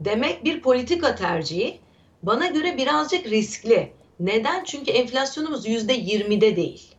Demek 0.01 0.45
bir 0.45 0.63
politika 0.63 1.15
tercihi 1.15 1.81
bana 2.23 2.47
göre 2.47 2.77
birazcık 2.77 3.27
riskli. 3.27 3.93
Neden? 4.21 4.65
Çünkü 4.65 4.91
enflasyonumuz 4.91 5.67
yüzde 5.67 5.93
yirmide 5.93 6.57
değil. 6.57 6.95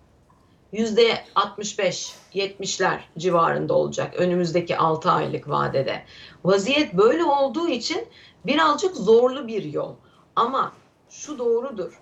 Yüzde 0.71 1.17
65-70'ler 1.35 2.99
civarında 3.17 3.73
olacak 3.73 4.15
önümüzdeki 4.15 4.77
6 4.77 5.11
aylık 5.11 5.49
vadede. 5.49 6.03
Vaziyet 6.43 6.93
böyle 6.93 7.23
olduğu 7.23 7.67
için 7.67 8.07
birazcık 8.45 8.95
zorlu 8.95 9.47
bir 9.47 9.63
yol. 9.63 9.95
Ama 10.35 10.73
şu 11.09 11.37
doğrudur. 11.37 12.01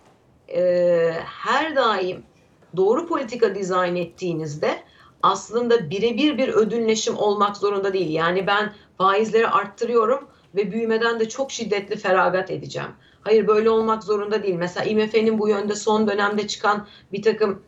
Ee, 0.56 1.14
her 1.26 1.76
daim 1.76 2.24
doğru 2.76 3.08
politika 3.08 3.56
dizayn 3.56 3.96
ettiğinizde 3.96 4.84
aslında 5.24 5.90
birebir 5.90 6.38
bir 6.38 6.48
ödünleşim 6.48 7.18
olmak 7.18 7.58
zorunda 7.58 7.94
değil. 7.94 8.10
Yani 8.10 8.48
ben 8.48 8.74
faizleri 8.98 9.48
arttırıyorum 9.48 10.28
ve 10.56 10.72
büyümeden 10.72 11.20
de 11.20 11.30
çok 11.30 11.52
şiddetli 11.52 11.96
feragat 11.96 12.52
edeceğim. 12.52 12.90
Hayır 13.22 13.48
böyle 13.48 13.70
olmak 13.70 14.04
zorunda 14.04 14.44
değil. 14.44 14.56
Mesela 14.56 14.86
IMF'nin 14.86 15.40
bu 15.40 15.50
yönde 15.50 15.76
son 15.76 16.08
dönemde 16.08 16.48
çıkan 16.48 16.88
bir 17.14 17.22
takım 17.22 17.62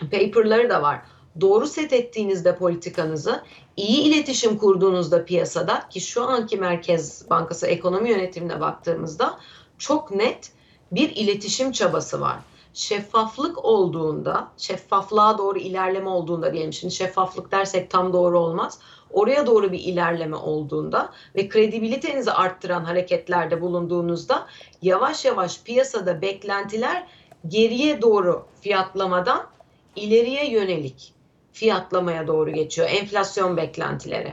paperları 0.00 0.70
da 0.70 0.82
var. 0.82 1.00
Doğru 1.40 1.66
set 1.66 1.92
ettiğinizde 1.92 2.56
politikanızı, 2.56 3.42
iyi 3.76 4.02
iletişim 4.02 4.58
kurduğunuzda 4.58 5.24
piyasada 5.24 5.88
ki 5.88 6.00
şu 6.00 6.24
anki 6.24 6.56
Merkez 6.56 7.30
Bankası 7.30 7.66
ekonomi 7.66 8.10
yönetimine 8.10 8.60
baktığımızda 8.60 9.38
çok 9.78 10.10
net 10.10 10.52
bir 10.92 11.16
iletişim 11.16 11.72
çabası 11.72 12.20
var. 12.20 12.36
Şeffaflık 12.76 13.64
olduğunda, 13.64 14.48
şeffaflığa 14.56 15.38
doğru 15.38 15.58
ilerleme 15.58 16.08
olduğunda 16.08 16.52
diyelim. 16.52 16.72
Şimdi 16.72 16.94
şeffaflık 16.94 17.52
dersek 17.52 17.90
tam 17.90 18.12
doğru 18.12 18.38
olmaz. 18.38 18.78
Oraya 19.10 19.46
doğru 19.46 19.72
bir 19.72 19.78
ilerleme 19.78 20.36
olduğunda 20.36 21.12
ve 21.36 21.48
kredibilitenizi 21.48 22.32
arttıran 22.32 22.84
hareketlerde 22.84 23.60
bulunduğunuzda 23.60 24.46
yavaş 24.82 25.24
yavaş 25.24 25.62
piyasada 25.62 26.22
beklentiler 26.22 27.06
geriye 27.48 28.02
doğru 28.02 28.46
fiyatlamadan 28.60 29.46
ileriye 29.96 30.50
yönelik 30.50 31.14
fiyatlamaya 31.52 32.26
doğru 32.26 32.50
geçiyor. 32.50 32.88
Enflasyon 32.90 33.56
beklentileri. 33.56 34.32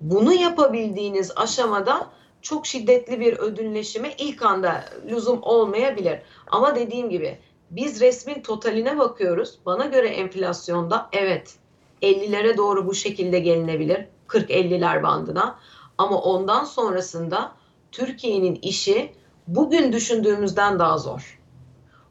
Bunu 0.00 0.32
yapabildiğiniz 0.32 1.32
aşamada 1.36 2.06
çok 2.42 2.66
şiddetli 2.66 3.20
bir 3.20 3.32
ödünleşime 3.38 4.12
ilk 4.18 4.42
anda 4.42 4.84
lüzum 5.10 5.38
olmayabilir. 5.42 6.18
Ama 6.46 6.76
dediğim 6.76 7.10
gibi 7.10 7.38
biz 7.70 8.00
resmin 8.00 8.42
totaline 8.42 8.98
bakıyoruz. 8.98 9.58
Bana 9.66 9.86
göre 9.86 10.08
enflasyonda 10.08 11.08
evet 11.12 11.54
50'lere 12.02 12.56
doğru 12.56 12.86
bu 12.86 12.94
şekilde 12.94 13.38
gelinebilir. 13.40 14.04
40-50'ler 14.28 15.02
bandına. 15.02 15.58
Ama 15.98 16.20
ondan 16.20 16.64
sonrasında 16.64 17.52
Türkiye'nin 17.92 18.54
işi 18.54 19.12
bugün 19.46 19.92
düşündüğümüzden 19.92 20.78
daha 20.78 20.98
zor. 20.98 21.38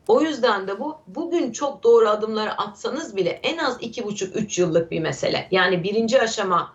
O 0.08 0.22
yüzden 0.22 0.68
de 0.68 0.80
bu 0.80 0.98
bugün 1.08 1.52
çok 1.52 1.84
doğru 1.84 2.10
adımları 2.10 2.52
atsanız 2.52 3.16
bile 3.16 3.30
en 3.30 3.58
az 3.58 3.78
iki 3.82 4.06
buçuk 4.06 4.36
üç 4.36 4.60
yıllık 4.60 4.92
bir 4.92 5.00
mesele. 5.00 5.48
Yani 5.52 5.84
birinci 5.84 6.22
aşama 6.22 6.74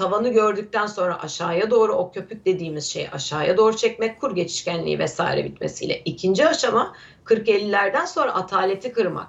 tavanı 0.00 0.28
gördükten 0.28 0.86
sonra 0.86 1.22
aşağıya 1.22 1.70
doğru 1.70 1.92
o 1.92 2.12
köpük 2.12 2.46
dediğimiz 2.46 2.84
şeyi 2.84 3.10
aşağıya 3.10 3.56
doğru 3.56 3.76
çekmek 3.76 4.20
kur 4.20 4.34
geçişkenliği 4.34 4.98
vesaire 4.98 5.44
bitmesiyle. 5.44 6.02
İkinci 6.04 6.48
aşama 6.48 6.94
40-50'lerden 7.24 8.04
sonra 8.04 8.34
ataleti 8.34 8.92
kırmak 8.92 9.28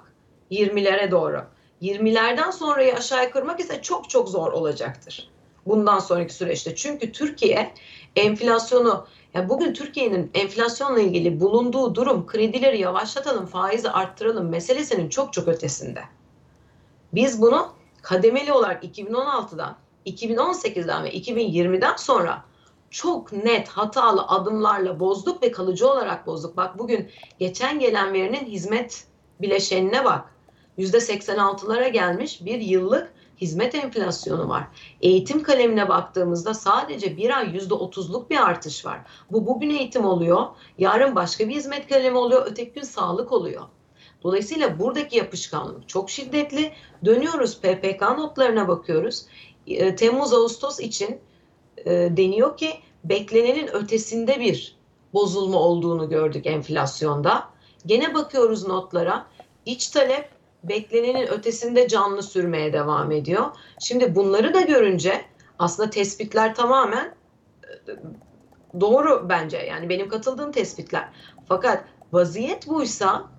20'lere 0.50 1.10
doğru. 1.10 1.44
20'lerden 1.82 2.50
sonrayı 2.50 2.94
aşağıya 2.94 3.30
kırmak 3.30 3.60
ise 3.60 3.82
çok 3.82 4.10
çok 4.10 4.28
zor 4.28 4.52
olacaktır. 4.52 5.30
Bundan 5.66 5.98
sonraki 5.98 6.34
süreçte. 6.34 6.74
Çünkü 6.74 7.12
Türkiye 7.12 7.74
enflasyonu 8.16 9.06
ya 9.34 9.48
bugün 9.48 9.72
Türkiye'nin 9.72 10.30
enflasyonla 10.34 11.00
ilgili 11.00 11.40
bulunduğu 11.40 11.94
durum 11.94 12.26
kredileri 12.26 12.80
yavaşlatalım, 12.80 13.46
faizi 13.46 13.90
arttıralım 13.90 14.48
meselesinin 14.48 15.08
çok 15.08 15.32
çok 15.32 15.48
ötesinde. 15.48 16.00
Biz 17.14 17.42
bunu 17.42 17.72
kademeli 18.02 18.52
olarak 18.52 18.84
2016'dan, 18.84 19.81
2018'den 20.06 21.04
ve 21.04 21.12
2020'den 21.12 21.96
sonra 21.96 22.44
çok 22.90 23.32
net 23.32 23.68
hatalı 23.68 24.22
adımlarla 24.22 25.00
bozduk 25.00 25.42
ve 25.42 25.52
kalıcı 25.52 25.88
olarak 25.88 26.26
bozduk. 26.26 26.56
Bak 26.56 26.78
bugün 26.78 27.10
geçen 27.38 27.78
gelen 27.78 28.12
verinin 28.12 28.46
hizmet 28.46 29.04
bileşenine 29.40 30.04
bak. 30.04 30.24
%86'lara 30.78 31.88
gelmiş 31.88 32.44
bir 32.44 32.60
yıllık 32.60 33.12
hizmet 33.40 33.74
enflasyonu 33.74 34.48
var. 34.48 34.64
Eğitim 35.00 35.42
kalemine 35.42 35.88
baktığımızda 35.88 36.54
sadece 36.54 37.16
bir 37.16 37.38
ay 37.38 37.46
%30'luk 37.46 38.30
bir 38.30 38.46
artış 38.46 38.86
var. 38.86 39.00
Bu 39.30 39.46
bugün 39.46 39.70
eğitim 39.70 40.04
oluyor, 40.04 40.46
yarın 40.78 41.16
başka 41.16 41.48
bir 41.48 41.54
hizmet 41.54 41.88
kalemi 41.88 42.18
oluyor, 42.18 42.46
öteki 42.46 42.72
gün 42.72 42.82
sağlık 42.82 43.32
oluyor. 43.32 43.62
Dolayısıyla 44.22 44.78
buradaki 44.78 45.16
yapışkanlık 45.16 45.88
çok 45.88 46.10
şiddetli. 46.10 46.72
Dönüyoruz 47.04 47.60
PPK 47.60 48.02
notlarına 48.02 48.68
bakıyoruz. 48.68 49.26
Temmuz-Ağustos 49.96 50.80
için 50.80 51.20
e, 51.76 51.90
deniyor 51.90 52.56
ki 52.56 52.70
beklenenin 53.04 53.68
ötesinde 53.68 54.40
bir 54.40 54.76
bozulma 55.14 55.58
olduğunu 55.58 56.08
gördük 56.08 56.46
enflasyonda. 56.46 57.44
Gene 57.86 58.14
bakıyoruz 58.14 58.66
notlara. 58.66 59.26
İç 59.66 59.88
talep 59.88 60.28
beklenenin 60.64 61.26
ötesinde 61.26 61.88
canlı 61.88 62.22
sürmeye 62.22 62.72
devam 62.72 63.12
ediyor. 63.12 63.46
Şimdi 63.80 64.14
bunları 64.14 64.54
da 64.54 64.60
görünce 64.60 65.24
Aslında 65.62 65.90
tespitler 65.90 66.54
tamamen 66.54 67.14
e, 67.64 68.80
doğru 68.80 69.26
bence. 69.28 69.56
Yani 69.58 69.88
benim 69.88 70.08
katıldığım 70.08 70.52
tespitler. 70.52 71.08
Fakat 71.48 71.84
vaziyet 72.12 72.68
buysa 72.68 73.30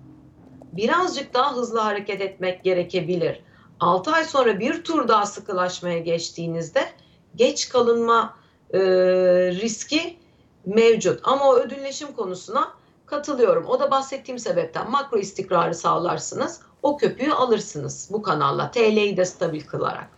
birazcık 0.72 1.34
daha 1.34 1.56
hızlı 1.56 1.80
hareket 1.80 2.20
etmek 2.20 2.64
gerekebilir. 2.64 3.42
6 3.80 4.10
ay 4.10 4.24
sonra 4.24 4.60
bir 4.60 4.84
tur 4.84 5.08
daha 5.08 5.26
sıkılaşmaya 5.26 5.98
geçtiğinizde 5.98 6.80
geç 7.36 7.68
kalınma 7.68 8.36
e, 8.70 8.80
riski 9.50 10.16
mevcut. 10.66 11.20
Ama 11.24 11.48
o 11.48 11.56
ödülleşim 11.56 12.12
konusuna 12.12 12.72
katılıyorum. 13.06 13.64
O 13.66 13.80
da 13.80 13.90
bahsettiğim 13.90 14.38
sebepten 14.38 14.90
makro 14.90 15.18
istikrarı 15.18 15.74
sağlarsınız. 15.74 16.60
O 16.82 16.96
köpüğü 16.96 17.32
alırsınız 17.32 18.08
bu 18.12 18.22
kanalla. 18.22 18.70
TL'yi 18.70 19.16
de 19.16 19.24
stabil 19.24 19.60
kılarak. 19.60 20.08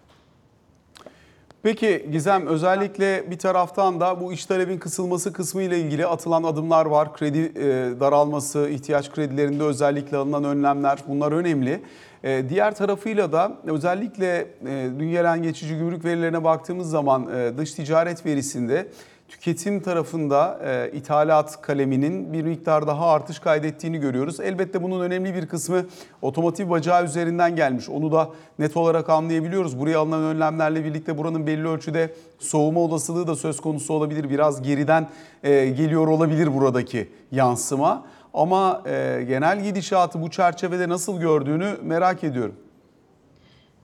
Peki 1.63 2.09
Gizem 2.13 2.47
özellikle 2.47 3.31
bir 3.31 3.39
taraftan 3.39 4.01
da 4.01 4.21
bu 4.21 4.33
iş 4.33 4.47
talebin 4.47 4.79
kısılması 4.79 5.33
kısmı 5.33 5.63
ile 5.63 5.79
ilgili 5.79 6.07
atılan 6.07 6.43
adımlar 6.43 6.87
var. 6.87 7.15
Kredi 7.15 7.53
e, 7.57 8.01
daralması, 8.01 8.69
ihtiyaç 8.69 9.11
kredilerinde 9.11 9.65
özellikle 9.65 10.17
alınan 10.17 10.45
önlemler 10.45 10.99
bunlar 11.09 11.33
önemli. 11.33 11.83
E, 12.27 12.49
diğer 12.49 12.75
tarafıyla 12.75 13.33
da 13.33 13.53
özellikle 13.67 14.39
e, 14.67 14.91
dün 14.99 15.11
gelen 15.11 15.43
geçici 15.43 15.79
gümrük 15.79 16.05
verilerine 16.05 16.45
baktığımız 16.45 16.91
zaman 16.91 17.29
e, 17.35 17.59
dış 17.59 17.73
ticaret 17.73 18.27
verisinde 18.27 18.89
tüketim 19.29 19.81
tarafında 19.81 20.61
e, 20.65 20.91
ithalat 20.97 21.63
kaleminin 21.63 22.33
bir 22.33 22.43
miktar 22.43 22.87
daha 22.87 23.11
artış 23.11 23.39
kaydettiğini 23.39 23.99
görüyoruz. 23.99 24.41
Elbette 24.41 24.83
bunun 24.83 25.01
önemli 25.01 25.35
bir 25.35 25.47
kısmı 25.47 25.87
otomotiv 26.23 26.71
bacağı 26.71 27.05
üzerinden 27.05 27.57
gelmiş. 27.57 27.89
Onu 27.89 28.13
da 28.13 28.31
net 28.59 28.77
olarak 28.77 29.11
anlayabiliyoruz. 29.11 29.79
Buraya 29.79 29.99
alınan 29.99 30.23
önlemlerle 30.23 30.85
birlikte 30.85 31.19
buranın 31.19 31.47
belli 31.47 31.69
ölçüde 31.69 32.15
soğuma 32.39 32.81
olasılığı 32.81 33.27
da 33.27 33.37
söz 33.37 33.61
konusu 33.61 33.95
olabilir. 33.95 34.31
Biraz 34.31 34.63
geriden 34.63 35.09
geliyor 35.43 36.09
olabilir 36.09 36.55
buradaki 36.55 37.09
yansıma. 37.33 38.05
Ama 38.37 38.83
e, 38.87 39.25
genel 39.29 39.65
gidişatı 39.65 40.23
bu 40.23 40.31
çerçevede 40.31 40.89
nasıl 40.89 41.21
gördüğünü 41.21 41.77
merak 41.83 42.25
ediyorum. 42.25 42.55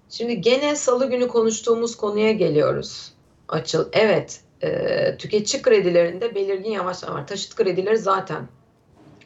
Şimdi 0.08 0.40
gene 0.40 0.76
salı 0.76 1.10
günü 1.10 1.28
konuştuğumuz 1.28 1.96
konuya 1.96 2.32
geliyoruz. 2.32 3.12
Açıl. 3.48 3.88
Evet, 3.92 4.40
e, 4.62 5.16
tüketici 5.16 5.62
kredilerinde 5.62 6.34
belirgin 6.34 6.70
yavaşlama 6.70 7.14
var. 7.14 7.26
Taşıt 7.26 7.54
kredileri 7.54 7.98
zaten 7.98 8.48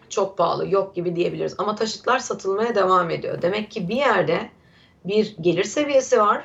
çok 0.09 0.39
pahalı, 0.39 0.69
yok 0.69 0.95
gibi 0.95 1.17
diyebiliriz. 1.17 1.55
Ama 1.59 1.75
taşıtlar 1.75 2.19
satılmaya 2.19 2.75
devam 2.75 3.11
ediyor. 3.11 3.43
Demek 3.43 3.71
ki 3.71 3.89
bir 3.89 3.97
yerde 3.97 4.51
bir 5.05 5.37
gelir 5.41 5.65
seviyesi 5.65 6.19
var 6.21 6.45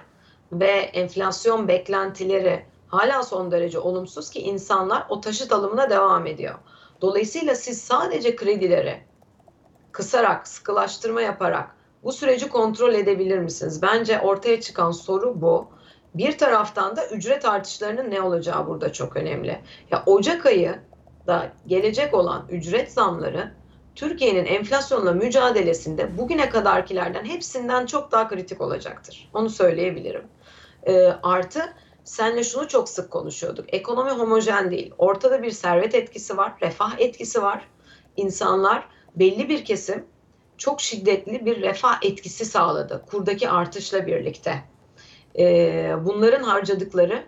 ve 0.52 0.72
enflasyon 0.72 1.67
beklentileri 1.67 2.65
hala 2.88 3.24
son 3.24 3.52
derece 3.52 3.80
olumsuz 3.80 4.30
ki 4.30 4.39
insanlar 4.39 5.06
o 5.10 5.22
taşıt 5.22 5.52
alımına 5.52 5.89
devam 5.89 6.28
ediyor. 6.28 6.56
Dolayısıyla 7.02 7.56
siz 7.56 7.82
sadece 7.82 8.36
kredileri 8.36 9.02
kısarak, 9.92 10.48
sıkılaştırma 10.48 11.22
yaparak 11.22 11.76
bu 12.04 12.12
süreci 12.12 12.50
kontrol 12.50 12.94
edebilir 12.94 13.40
misiniz? 13.40 13.82
Bence 13.82 14.20
ortaya 14.20 14.62
çıkan 14.62 14.92
soru 14.92 15.42
bu. 15.42 15.68
Bir 16.16 16.38
taraftan 16.38 16.96
da 16.96 17.08
ücret 17.08 17.46
artışlarının 17.46 18.12
ne 18.12 18.22
olacağı 18.22 18.68
burada 18.68 18.94
çok 18.94 19.18
önemli. 19.18 19.62
Ya 19.92 20.04
Ocak 20.06 20.46
ayı 20.46 20.80
da 21.28 21.52
gelecek 21.68 22.14
olan 22.14 22.46
ücret 22.50 22.92
zamları 22.92 23.52
Türkiye'nin 23.96 24.46
enflasyonla 24.46 25.12
mücadelesinde 25.12 26.18
bugüne 26.18 26.50
kadarkilerden 26.50 27.26
hepsinden 27.26 27.86
çok 27.86 28.12
daha 28.12 28.28
kritik 28.28 28.62
olacaktır. 28.62 29.30
Onu 29.34 29.50
söyleyebilirim. 29.50 30.24
E, 30.84 31.06
artı 31.24 31.74
senle 32.04 32.44
şunu 32.44 32.68
çok 32.68 32.90
sık 32.90 33.12
konuşuyorduk. 33.12 33.74
Ekonomi 33.74 34.12
homojen 34.12 34.72
değil. 34.72 34.94
Ortada 34.98 35.44
bir 35.44 35.52
servet 35.52 35.96
etkisi 35.96 36.38
var, 36.38 36.54
refah 36.62 37.00
etkisi 37.00 37.42
var. 37.42 37.68
İnsanlar 38.18 38.88
belli 39.16 39.50
bir 39.50 39.66
kesim 39.66 40.06
çok 40.58 40.82
şiddetli 40.82 41.46
bir 41.46 41.62
refah 41.62 42.00
etkisi 42.02 42.46
sağladı 42.46 43.06
kurdaki 43.12 43.50
artışla 43.50 44.08
birlikte. 44.08 44.64
E, 45.40 45.96
bunların 46.06 46.44
harcadıkları, 46.44 47.24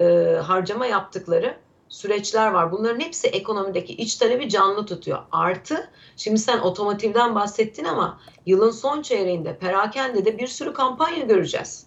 e, 0.00 0.04
harcama 0.42 0.86
yaptıkları 0.86 1.56
süreçler 1.88 2.50
var. 2.50 2.72
Bunların 2.72 3.00
hepsi 3.00 3.28
ekonomideki 3.28 3.92
iç 3.92 4.16
talebi 4.16 4.48
canlı 4.48 4.86
tutuyor. 4.86 5.18
Artı 5.32 5.90
şimdi 6.16 6.38
sen 6.38 6.58
otomotivden 6.58 7.34
bahsettin 7.34 7.84
ama 7.84 8.20
yılın 8.46 8.70
son 8.70 9.02
çeyreğinde 9.02 9.58
perakende 9.58 10.38
bir 10.38 10.46
sürü 10.46 10.72
kampanya 10.72 11.24
göreceğiz. 11.24 11.86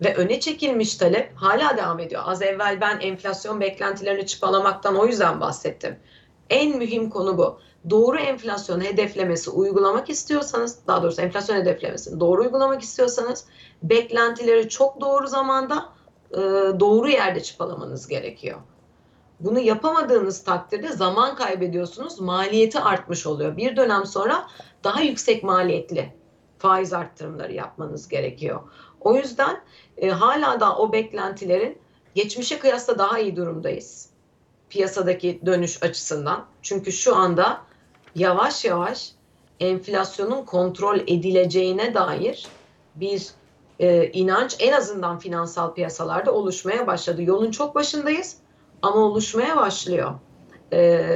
Ve 0.00 0.14
öne 0.14 0.40
çekilmiş 0.40 0.96
talep 0.96 1.32
hala 1.36 1.76
devam 1.76 2.00
ediyor. 2.00 2.22
Az 2.26 2.42
evvel 2.42 2.80
ben 2.80 3.00
enflasyon 3.00 3.60
beklentilerini 3.60 4.26
çıpalamaktan 4.26 4.96
o 4.96 5.06
yüzden 5.06 5.40
bahsettim. 5.40 5.96
En 6.50 6.78
mühim 6.78 7.10
konu 7.10 7.38
bu. 7.38 7.58
Doğru 7.90 8.18
enflasyon 8.18 8.80
hedeflemesi 8.80 9.50
uygulamak 9.50 10.10
istiyorsanız, 10.10 10.78
daha 10.86 11.02
doğrusu 11.02 11.22
enflasyon 11.22 11.56
hedeflemesini 11.56 12.20
doğru 12.20 12.42
uygulamak 12.42 12.82
istiyorsanız 12.82 13.44
beklentileri 13.82 14.68
çok 14.68 15.00
doğru 15.00 15.26
zamanda 15.26 15.88
e, 16.30 16.40
doğru 16.80 17.08
yerde 17.08 17.42
çıpalamanız 17.42 18.08
gerekiyor. 18.08 18.58
Bunu 19.40 19.58
yapamadığınız 19.58 20.44
takdirde 20.44 20.92
zaman 20.92 21.36
kaybediyorsunuz, 21.36 22.20
maliyeti 22.20 22.80
artmış 22.80 23.26
oluyor. 23.26 23.56
Bir 23.56 23.76
dönem 23.76 24.06
sonra 24.06 24.46
daha 24.84 25.00
yüksek 25.00 25.42
maliyetli 25.42 26.14
faiz 26.58 26.92
arttırımları 26.92 27.52
yapmanız 27.52 28.08
gerekiyor. 28.08 28.60
O 29.00 29.14
yüzden 29.14 29.60
e, 29.98 30.10
hala 30.10 30.60
da 30.60 30.76
o 30.76 30.92
beklentilerin 30.92 31.78
geçmişe 32.14 32.58
kıyasla 32.58 32.98
daha 32.98 33.18
iyi 33.18 33.36
durumdayız. 33.36 34.08
Piyasadaki 34.70 35.40
dönüş 35.46 35.82
açısından. 35.82 36.44
Çünkü 36.62 36.92
şu 36.92 37.16
anda 37.16 37.60
yavaş 38.14 38.64
yavaş 38.64 39.12
enflasyonun 39.60 40.44
kontrol 40.44 40.98
edileceğine 40.98 41.94
dair 41.94 42.46
bir 42.94 43.28
e, 43.78 44.06
inanç 44.06 44.56
en 44.58 44.72
azından 44.72 45.18
finansal 45.18 45.74
piyasalarda 45.74 46.32
oluşmaya 46.32 46.86
başladı. 46.86 47.22
Yolun 47.22 47.50
çok 47.50 47.74
başındayız 47.74 48.36
ama 48.82 48.96
oluşmaya 48.96 49.56
başlıyor. 49.56 50.12
E, 50.72 51.06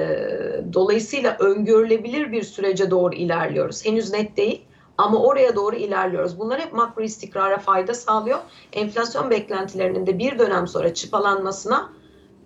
dolayısıyla 0.72 1.36
öngörülebilir 1.40 2.32
bir 2.32 2.42
sürece 2.42 2.90
doğru 2.90 3.14
ilerliyoruz. 3.14 3.84
Henüz 3.84 4.12
net 4.12 4.36
değil 4.36 4.62
ama 4.98 5.22
oraya 5.22 5.56
doğru 5.56 5.76
ilerliyoruz. 5.76 6.38
Bunlar 6.38 6.60
hep 6.60 6.72
makro 6.72 7.02
istikrara 7.02 7.58
fayda 7.58 7.94
sağlıyor. 7.94 8.38
Enflasyon 8.72 9.30
beklentilerinin 9.30 10.06
de 10.06 10.18
bir 10.18 10.38
dönem 10.38 10.66
sonra 10.66 10.94
çıpalanmasına 10.94 11.92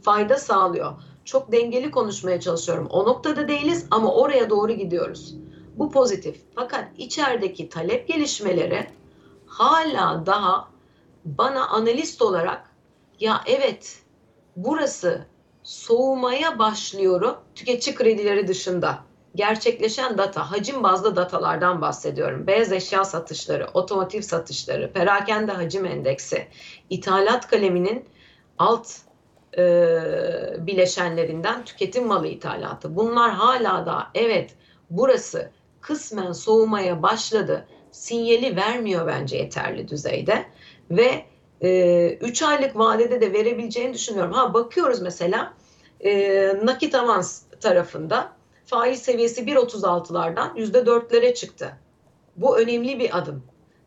fayda 0.03 0.37
sağlıyor. 0.39 0.93
Çok 1.25 1.53
dengeli 1.53 1.91
konuşmaya 1.91 2.41
çalışıyorum. 2.41 2.87
O 2.91 3.05
noktada 3.07 3.49
değiliz 3.49 3.87
ama 3.91 4.15
oraya 4.15 4.51
doğru 4.51 4.73
gidiyoruz. 4.73 5.35
Bu 5.77 5.91
pozitif. 5.91 6.41
Fakat 6.55 6.85
içerideki 6.99 7.69
talep 7.69 8.09
gelişmeleri 8.09 8.87
hala 9.47 10.27
daha 10.27 10.69
bana 11.25 11.69
analist 11.69 12.23
olarak 12.23 12.71
ya 13.21 13.41
evet 13.47 14.03
burası 14.57 15.27
soğumaya 15.63 16.59
başlıyorum 16.59 17.37
tüketici 17.55 17.95
kredileri 17.95 18.49
dışında 18.49 18.99
gerçekleşen 19.35 20.19
data, 20.19 20.51
hacim 20.51 20.83
bazlı 20.83 21.17
datalardan 21.17 21.81
bahsediyorum. 21.81 22.47
Beyaz 22.47 22.73
eşya 22.73 23.05
satışları, 23.05 23.69
otomotiv 23.75 24.21
satışları, 24.21 24.93
perakende 24.93 25.53
hacim 25.53 25.87
endeksi, 25.87 26.47
ithalat 26.91 27.51
kaleminin 27.51 28.05
alt 28.59 28.89
e, 29.59 29.65
bileşenlerinden 30.59 31.65
tüketim 31.65 32.07
malı 32.07 32.27
ithalatı. 32.27 32.97
Bunlar 32.97 33.31
hala 33.31 33.87
da 33.87 34.09
evet 34.15 34.55
burası 34.91 35.51
kısmen 35.81 36.33
soğumaya 36.33 37.03
başladı. 37.03 37.67
Sinyali 37.91 38.57
vermiyor 38.57 39.07
bence 39.07 39.37
yeterli 39.37 39.89
düzeyde 39.89 40.45
ve 40.91 41.25
3 42.21 42.43
e, 42.43 42.47
aylık 42.47 42.77
vadede 42.79 43.21
de 43.21 43.33
verebileceğini 43.33 43.95
düşünüyorum. 43.95 44.33
Ha 44.33 44.55
bakıyoruz 44.55 45.03
mesela 45.03 45.55
e, 46.01 46.49
nakit 46.65 46.95
avans 46.95 47.43
tarafında 47.61 48.33
faiz 48.73 49.03
seviyesi 49.03 49.45
1.36'lardan 49.45 50.57
%4'lere 50.57 51.35
çıktı. 51.35 51.77
Bu 52.37 52.59
önemli 52.59 52.99
bir 52.99 53.19
adım. 53.19 53.43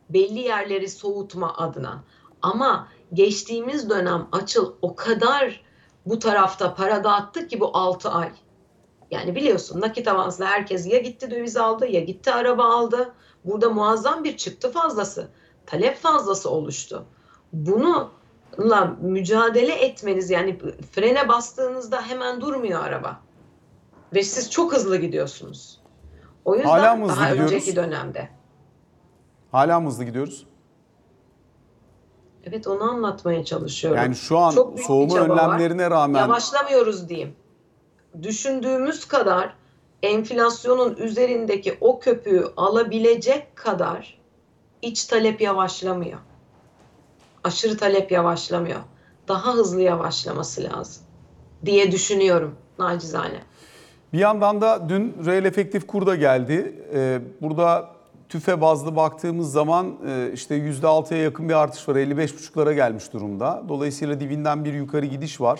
Belli 0.10 0.39
yerleri 0.39 0.89
soğutma 0.89 1.58
adına. 1.58 2.04
Ama 2.41 2.88
geçtiğimiz 3.13 3.89
dönem 3.89 4.28
açıl 4.32 4.74
o 4.82 4.95
kadar 4.95 5.62
bu 6.06 6.19
tarafta 6.19 6.76
para 6.76 7.04
dağıttı 7.04 7.48
ki 7.48 7.60
bu 7.60 7.78
6 7.78 8.10
ay. 8.10 8.32
Yani 9.12 9.36
biliyorsun 9.36 9.82
nakit 9.82 10.08
avansla 10.08 10.45
herkes 10.45 10.88
ya 10.88 11.00
gitti 11.00 11.32
döviz 11.32 11.58
aldı 11.58 11.88
ya 11.88 12.00
gitti 12.00 12.32
araba 12.32 12.63
aldı. 12.63 13.13
Burada 13.45 13.69
muazzam 13.69 14.24
bir 14.24 14.38
çıktı 14.38 14.71
fazlası, 14.71 15.28
talep 15.65 15.98
fazlası 15.98 16.50
oluştu. 16.50 17.06
Bununla 17.54 18.95
mücadele 19.02 19.74
etmeniz 19.74 20.30
yani 20.30 20.60
frene 20.91 21.28
bastığınızda 21.28 22.02
hemen 22.02 22.41
durmuyor 22.41 22.84
araba. 22.84 23.24
Ve 24.13 24.24
siz 24.24 24.52
çok 24.52 24.74
hızlı 24.74 24.98
gidiyorsunuz. 24.98 25.80
O 26.46 26.56
yüzden 26.56 26.70
Hala 26.70 26.96
mı 26.96 27.06
hızlı 27.06 27.15
daha 27.22 27.30
gidiyoruz? 27.30 27.54
önceki 27.54 27.76
dönemde. 27.76 28.30
Hala 29.52 29.80
mı 29.80 29.88
hızlı 29.88 30.04
gidiyoruz? 30.04 30.46
Evet 32.44 32.68
onu 32.68 32.84
anlatmaya 32.84 33.46
çalışıyorum. 33.46 34.02
Yani 34.02 34.15
şu 34.15 34.38
an 34.38 34.52
Çok 34.52 34.68
büyük 34.68 34.80
bir 34.80 34.84
soğuma 34.84 35.13
çaba 35.13 35.36
var. 35.36 35.44
önlemlerine 35.48 35.89
rağmen 35.89 36.20
Yavaşlamıyoruz 36.20 37.10
diyeyim. 37.10 37.36
Düşündüğümüz 38.24 39.06
kadar 39.08 39.56
enflasyonun 40.04 40.96
üzerindeki 40.96 41.78
o 41.82 42.00
köpüğü 42.00 42.48
alabilecek 42.58 43.56
kadar 43.56 44.20
iç 44.82 45.06
talep 45.06 45.41
yavaşlamıyor. 45.41 46.20
Aşırı 47.44 47.78
talep 47.78 48.12
yavaşlamıyor. 48.12 48.80
Daha 49.28 49.54
hızlı 49.54 49.82
yavaşlaması 49.82 50.63
lazım 50.63 51.04
diye 51.65 51.91
düşünüyorum 51.91 52.56
nacizane. 52.80 53.41
Bir 54.15 54.19
yandan 54.19 54.62
da 54.62 54.89
dün 54.89 55.15
reel 55.25 55.45
efektif 55.45 55.88
kur 55.88 56.06
da 56.06 56.15
geldi. 56.15 56.75
Ee, 56.93 57.19
burada 57.41 57.89
tüfe 58.30 58.62
bazlı 58.62 58.95
baktığımız 58.95 59.51
zaman 59.51 59.95
e, 60.08 60.32
işte 60.34 60.58
%6'ya 60.58 61.21
yakın 61.21 61.49
bir 61.49 61.54
artış 61.54 61.89
var. 61.89 61.95
55,5'lara 61.95 62.73
gelmiş 62.73 63.13
durumda. 63.13 63.63
Dolayısıyla 63.69 64.19
dibinden 64.19 64.65
bir 64.65 64.73
yukarı 64.73 65.06
gidiş 65.06 65.41
var. 65.41 65.60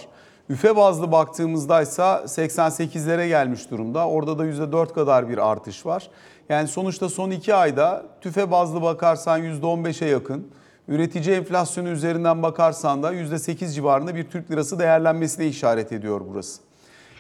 Üfe 0.50 0.76
bazlı 0.76 1.12
baktığımızda 1.12 1.82
ise 1.82 2.02
88'lere 2.02 3.28
gelmiş 3.28 3.72
durumda. 3.72 4.08
Orada 4.08 4.40
da 4.40 4.46
%4 4.46 4.94
kadar 4.94 5.30
bir 5.30 5.52
artış 5.52 5.86
var. 5.86 6.10
Yani 6.50 6.68
sonuçta 6.68 7.10
son 7.10 7.32
2 7.32 7.56
ayda 7.56 8.06
tüfe 8.22 8.52
bazlı 8.52 8.82
bakarsan 8.82 9.42
%15'e 9.42 10.08
yakın. 10.08 10.48
Üretici 10.88 11.36
enflasyonu 11.36 11.90
üzerinden 11.90 12.44
bakarsan 12.44 13.04
da 13.04 13.14
%8 13.14 13.74
civarında 13.74 14.16
bir 14.16 14.24
Türk 14.24 14.52
lirası 14.52 14.80
değerlenmesine 14.80 15.48
işaret 15.48 15.92
ediyor 15.92 16.22
burası. 16.34 16.65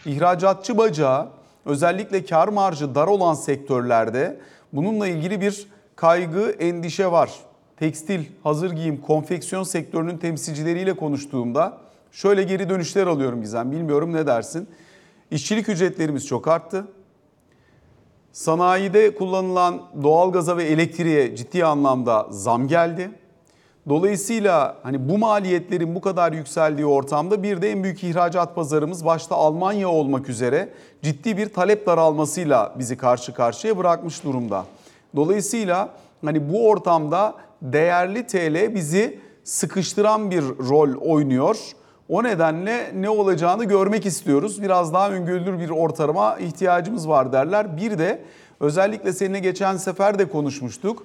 İhracatçı 0.05 0.77
bacağı 0.77 1.27
özellikle 1.65 2.25
kar 2.25 2.47
marjı 2.47 2.95
dar 2.95 3.07
olan 3.07 3.33
sektörlerde 3.33 4.39
bununla 4.73 5.07
ilgili 5.07 5.41
bir 5.41 5.67
kaygı, 5.95 6.55
endişe 6.59 7.11
var. 7.11 7.31
Tekstil, 7.77 8.25
hazır 8.43 8.71
giyim, 8.71 9.01
konfeksiyon 9.01 9.63
sektörünün 9.63 10.17
temsilcileriyle 10.17 10.95
konuştuğumda 10.95 11.77
şöyle 12.11 12.43
geri 12.43 12.69
dönüşler 12.69 13.07
alıyorum 13.07 13.41
Gizem. 13.41 13.71
Bilmiyorum 13.71 14.13
ne 14.13 14.27
dersin? 14.27 14.69
İşçilik 15.31 15.69
ücretlerimiz 15.69 16.27
çok 16.27 16.47
arttı. 16.47 16.87
Sanayide 18.31 19.15
kullanılan 19.15 19.81
doğalgaza 20.03 20.57
ve 20.57 20.63
elektriğe 20.63 21.35
ciddi 21.35 21.65
anlamda 21.65 22.27
zam 22.29 22.67
geldi. 22.67 23.11
Dolayısıyla 23.89 24.75
hani 24.83 25.09
bu 25.09 25.17
maliyetlerin 25.17 25.95
bu 25.95 26.01
kadar 26.01 26.31
yükseldiği 26.31 26.85
ortamda 26.85 27.43
bir 27.43 27.61
de 27.61 27.71
en 27.71 27.83
büyük 27.83 28.03
ihracat 28.03 28.55
pazarımız 28.55 29.05
başta 29.05 29.35
Almanya 29.35 29.89
olmak 29.89 30.29
üzere 30.29 30.69
ciddi 31.01 31.37
bir 31.37 31.53
talep 31.53 31.87
daralmasıyla 31.87 32.75
bizi 32.79 32.97
karşı 32.97 33.33
karşıya 33.33 33.77
bırakmış 33.77 34.23
durumda. 34.23 34.65
Dolayısıyla 35.15 35.89
hani 36.25 36.53
bu 36.53 36.69
ortamda 36.69 37.33
değerli 37.61 38.27
TL 38.27 38.75
bizi 38.75 39.19
sıkıştıran 39.43 40.31
bir 40.31 40.43
rol 40.43 41.11
oynuyor. 41.11 41.57
O 42.09 42.23
nedenle 42.23 42.91
ne 42.95 43.09
olacağını 43.09 43.65
görmek 43.65 44.05
istiyoruz. 44.05 44.61
Biraz 44.61 44.93
daha 44.93 45.11
öngörülür 45.11 45.59
bir 45.59 45.69
ortama 45.69 46.37
ihtiyacımız 46.37 47.09
var 47.09 47.31
derler. 47.31 47.77
Bir 47.77 47.97
de 47.97 48.21
özellikle 48.59 49.13
seninle 49.13 49.39
geçen 49.39 49.77
sefer 49.77 50.19
de 50.19 50.29
konuşmuştuk 50.29 51.03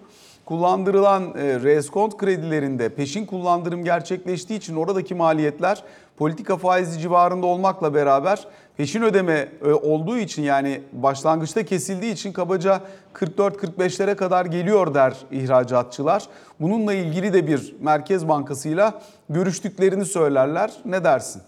kullandırılan 0.51 1.23
e, 1.23 1.61
reskont 1.61 2.17
kredilerinde 2.17 2.89
peşin 2.89 3.27
kullandırım 3.27 3.85
gerçekleştiği 3.85 4.59
için 4.59 4.77
oradaki 4.77 5.15
maliyetler 5.15 5.83
politika 6.17 6.57
faizi 6.57 7.01
civarında 7.01 7.47
olmakla 7.47 7.95
beraber 7.95 8.47
peşin 8.77 9.03
ödeme 9.03 9.49
e, 9.65 9.73
olduğu 9.73 10.19
için 10.19 10.43
yani 10.43 10.83
başlangıçta 10.93 11.65
kesildiği 11.65 12.13
için 12.13 12.33
kabaca 12.33 12.81
44-45'lere 13.15 14.17
kadar 14.17 14.47
geliyor 14.47 14.95
der 14.95 15.17
ihracatçılar. 15.31 16.29
Bununla 16.61 16.95
ilgili 16.95 17.33
de 17.33 17.47
bir 17.47 17.75
Merkez 17.81 18.29
Bankası'yla 18.29 19.03
görüştüklerini 19.29 20.05
söylerler. 20.05 20.73
Ne 20.85 21.05
dersin? 21.05 21.43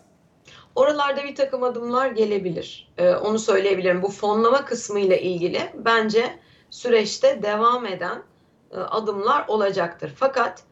Oralarda 0.74 1.24
bir 1.24 1.34
takım 1.34 1.62
adımlar 1.62 2.10
gelebilir. 2.10 2.92
Ee, 2.98 3.10
onu 3.10 3.38
söyleyebilirim. 3.38 4.02
Bu 4.02 4.08
fonlama 4.08 4.64
kısmı 4.64 5.00
ile 5.00 5.22
ilgili 5.22 5.60
bence 5.84 6.24
süreçte 6.70 7.42
devam 7.42 7.86
eden 7.86 8.16
e, 8.16 8.31
adımlar 8.76 9.48
olacaktır. 9.48 10.12
Fakat 10.16 10.62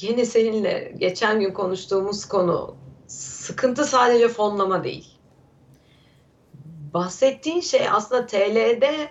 yine 0.00 0.24
seninle 0.24 0.94
geçen 0.98 1.40
gün 1.40 1.52
konuştuğumuz 1.52 2.24
konu 2.24 2.76
sıkıntı 3.06 3.84
sadece 3.84 4.28
fonlama 4.28 4.84
değil. 4.84 5.18
Bahsettiğin 6.94 7.60
şey 7.60 7.88
aslında 7.88 8.26
TL'de 8.26 9.08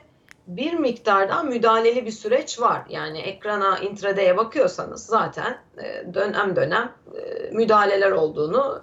bir 0.48 0.74
miktarda 0.74 1.43
müdahaleli 1.43 2.06
bir 2.06 2.12
süreç 2.12 2.60
var. 2.60 2.82
Yani 2.89 3.19
ekrana 3.19 3.80
intraday'e 3.80 4.38
bakıyorsanız 4.38 5.06
zaten 5.06 5.58
e, 5.78 6.13
dönem 6.13 6.56
dönem 6.56 6.91
e, 7.15 7.50
müdahaleler 7.52 8.12
olduğunu 8.12 8.82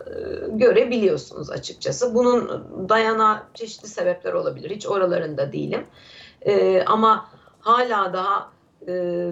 görebiliyorsunuz 0.48 1.50
açıkçası. 1.50 2.14
Bunun 2.14 2.48
dayana 2.88 3.48
çeşitli 3.54 3.88
sebepler 3.88 4.32
olabilir. 4.32 4.70
Hiç 4.70 4.86
oralarında 4.86 5.52
değilim. 5.52 5.86
Ama 6.86 7.28
hala 7.60 8.12
daha 8.12 8.50
e, 8.88 9.30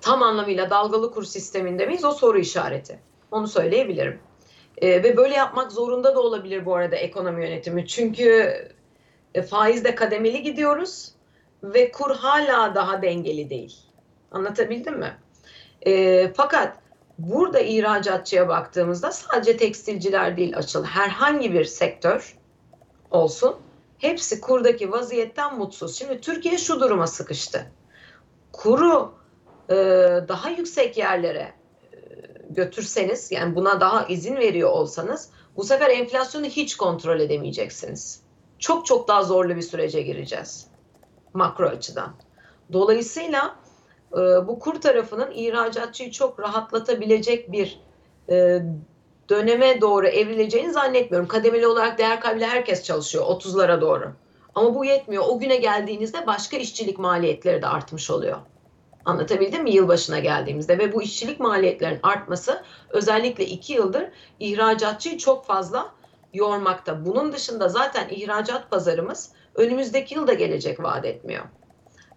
tam 0.00 0.22
anlamıyla 0.22 0.70
dalgalı 0.70 1.12
kur 1.12 1.24
sisteminde 1.24 1.86
miyiz? 1.86 2.04
O 2.04 2.10
soru 2.10 2.38
işareti. 2.38 2.98
Onu 3.30 3.48
söyleyebilirim. 3.48 4.20
E, 4.78 5.02
ve 5.02 5.16
böyle 5.16 5.34
yapmak 5.34 5.72
zorunda 5.72 6.14
da 6.14 6.20
olabilir 6.20 6.66
bu 6.66 6.74
arada 6.74 6.96
ekonomi 6.96 7.44
yönetimi. 7.44 7.86
Çünkü 7.86 8.54
e, 9.34 9.42
faizde 9.42 9.94
kademeli 9.94 10.42
gidiyoruz 10.42 11.12
ve 11.62 11.90
kur 11.90 12.16
hala 12.16 12.74
daha 12.74 13.02
dengeli 13.02 13.50
değil. 13.50 13.76
Anlatabildim 14.30 14.98
mi? 14.98 15.16
E, 15.86 16.32
fakat 16.32 16.76
burada 17.18 17.60
ihracatçıya 17.60 18.48
baktığımızda 18.48 19.12
sadece 19.12 19.56
tekstilciler 19.56 20.36
değil 20.36 20.56
açıl 20.56 20.84
herhangi 20.84 21.52
bir 21.52 21.64
sektör 21.64 22.36
olsun 23.10 23.56
hepsi 23.98 24.40
kurdaki 24.40 24.92
vaziyetten 24.92 25.58
mutsuz. 25.58 25.98
Şimdi 25.98 26.20
Türkiye 26.20 26.58
şu 26.58 26.80
duruma 26.80 27.06
sıkıştı 27.06 27.66
kuru 28.58 29.12
e, 29.70 29.74
daha 30.28 30.50
yüksek 30.50 30.96
yerlere 30.96 31.52
e, 31.92 31.98
götürseniz 32.50 33.32
yani 33.32 33.54
buna 33.54 33.80
daha 33.80 34.06
izin 34.06 34.36
veriyor 34.36 34.70
olsanız 34.70 35.30
bu 35.56 35.64
sefer 35.64 35.90
enflasyonu 35.90 36.46
hiç 36.46 36.76
kontrol 36.76 37.20
edemeyeceksiniz. 37.20 38.22
Çok 38.58 38.86
çok 38.86 39.08
daha 39.08 39.22
zorlu 39.22 39.56
bir 39.56 39.62
sürece 39.62 40.02
gireceğiz 40.02 40.66
makro 41.34 41.68
açıdan. 41.68 42.14
Dolayısıyla 42.72 43.56
e, 44.12 44.18
bu 44.18 44.58
kur 44.58 44.80
tarafının 44.80 45.30
ihracatçıyı 45.30 46.10
çok 46.10 46.40
rahatlatabilecek 46.40 47.52
bir 47.52 47.80
e, 48.30 48.62
döneme 49.28 49.80
doğru 49.80 50.06
evrileceğini 50.06 50.72
zannetmiyorum. 50.72 51.28
Kademeli 51.28 51.66
olarak 51.66 51.98
değer 51.98 52.20
kaybıyla 52.20 52.48
herkes 52.48 52.84
çalışıyor 52.84 53.24
30'lara 53.24 53.80
doğru. 53.80 54.12
Ama 54.58 54.74
bu 54.74 54.84
yetmiyor. 54.84 55.24
O 55.28 55.38
güne 55.38 55.56
geldiğinizde 55.56 56.26
başka 56.26 56.56
işçilik 56.56 56.98
maliyetleri 56.98 57.62
de 57.62 57.66
artmış 57.66 58.10
oluyor. 58.10 58.38
Anlatabildim 59.04 59.62
mi 59.62 59.70
yılbaşına 59.70 60.18
geldiğimizde 60.18 60.78
ve 60.78 60.92
bu 60.92 61.02
işçilik 61.02 61.40
maliyetlerin 61.40 61.98
artması 62.02 62.62
özellikle 62.90 63.46
iki 63.46 63.72
yıldır 63.72 64.04
ihracatçıyı 64.40 65.18
çok 65.18 65.46
fazla 65.46 65.94
yormakta. 66.34 67.04
Bunun 67.04 67.32
dışında 67.32 67.68
zaten 67.68 68.08
ihracat 68.08 68.70
pazarımız 68.70 69.32
önümüzdeki 69.54 70.14
yılda 70.14 70.32
gelecek 70.32 70.82
vaat 70.82 71.04
etmiyor. 71.04 71.44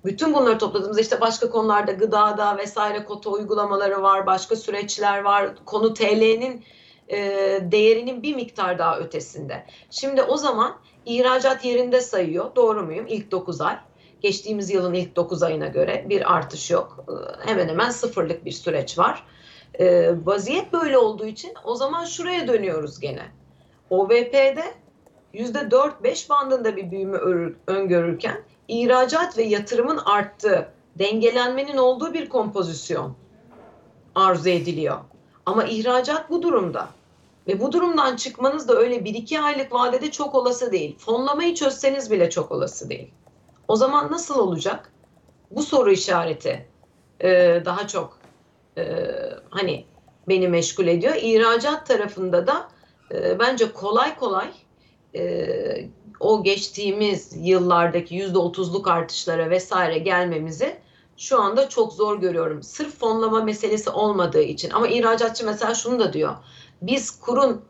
Bütün 0.06 0.34
bunları 0.34 0.58
topladığımızda 0.58 1.02
işte 1.02 1.22
başka 1.22 1.50
konularda 1.50 1.92
gıdada 1.92 2.58
vesaire 2.58 3.06
kota 3.06 3.30
uygulamaları 3.30 4.04
var, 4.04 4.26
başka 4.26 4.56
süreçler 4.56 5.22
var. 5.22 5.56
Konu 5.66 5.94
TL'nin 5.94 6.64
e, 7.08 7.18
değerinin 7.62 8.24
bir 8.24 8.36
miktar 8.36 8.80
daha 8.80 9.00
ötesinde. 9.00 9.66
Şimdi 9.90 10.24
o 10.24 10.38
zaman 10.38 10.76
İhracat 11.06 11.66
yerinde 11.66 12.02
sayıyor. 12.02 12.56
Doğru 12.56 12.84
muyum? 12.84 13.06
İlk 13.08 13.32
9 13.32 13.62
ay. 13.62 13.78
Geçtiğimiz 14.22 14.70
yılın 14.70 14.94
ilk 14.94 15.16
9 15.16 15.44
ayına 15.44 15.68
göre 15.68 16.06
bir 16.10 16.34
artış 16.34 16.72
yok. 16.72 17.06
Ee, 17.10 17.48
hemen 17.50 17.68
hemen 17.68 17.90
sıfırlık 17.90 18.46
bir 18.46 18.52
süreç 18.52 18.98
var. 18.98 19.24
Ee, 19.80 20.12
vaziyet 20.26 20.74
böyle 20.74 20.98
olduğu 20.98 21.26
için 21.26 21.54
o 21.64 21.76
zaman 21.76 22.06
şuraya 22.06 22.48
dönüyoruz 22.48 23.00
gene. 23.00 23.24
OVP'de 23.90 24.64
%4-5 25.34 26.30
bandında 26.30 26.76
bir 26.76 26.92
büyüme 26.92 27.18
öngörürken 27.68 28.44
ihracat 28.68 29.38
ve 29.38 29.44
yatırımın 29.44 29.98
arttığı, 29.98 30.72
dengelenmenin 31.00 31.78
olduğu 31.78 32.14
bir 32.14 32.30
kompozisyon 32.30 33.16
arzu 34.16 34.50
ediliyor. 34.50 34.98
Ama 35.46 35.64
ihracat 35.64 36.30
bu 36.30 36.42
durumda. 36.42 36.88
Ve 37.48 37.60
bu 37.60 37.72
durumdan 37.72 38.16
çıkmanız 38.16 38.68
da 38.68 38.76
öyle 38.76 38.96
1-2 38.96 39.40
aylık 39.40 39.74
vadede 39.74 40.12
çok 40.12 40.36
olası 40.36 40.72
değil. 40.72 40.98
Fonlamayı 40.98 41.56
çözseniz 41.56 42.12
bile 42.12 42.30
çok 42.30 42.52
olası 42.52 42.90
değil. 42.90 43.12
O 43.68 43.76
zaman 43.76 44.12
nasıl 44.12 44.40
olacak? 44.40 44.92
Bu 45.52 45.64
soru 45.64 45.92
işareti 45.92 46.66
e, 47.24 47.62
daha 47.66 47.88
çok 47.88 48.20
e, 48.78 48.84
hani 49.50 49.86
beni 50.28 50.48
meşgul 50.48 50.88
ediyor. 50.88 51.16
İhracat 51.16 51.88
tarafında 51.88 52.48
da 52.48 52.68
e, 53.12 53.40
bence 53.40 53.72
kolay 53.72 54.16
kolay 54.16 54.48
e, 55.16 55.46
o 56.20 56.44
geçtiğimiz 56.44 57.34
yıllardaki 57.38 58.16
yüzde 58.16 58.38
otuzluk 58.38 58.88
artışlara 58.88 59.50
vesaire 59.50 59.98
gelmemizi 59.98 60.76
şu 61.18 61.42
anda 61.42 61.70
çok 61.70 61.94
zor 61.94 62.22
görüyorum. 62.22 62.64
Sırf 62.64 63.00
fonlama 63.00 63.44
meselesi 63.44 63.90
olmadığı 63.90 64.42
için. 64.42 64.70
Ama 64.70 64.88
ihracatçı 64.88 65.46
mesela 65.46 65.74
şunu 65.76 66.00
da 66.00 66.14
diyor. 66.14 66.36
Biz 66.82 67.20
kurun 67.20 67.66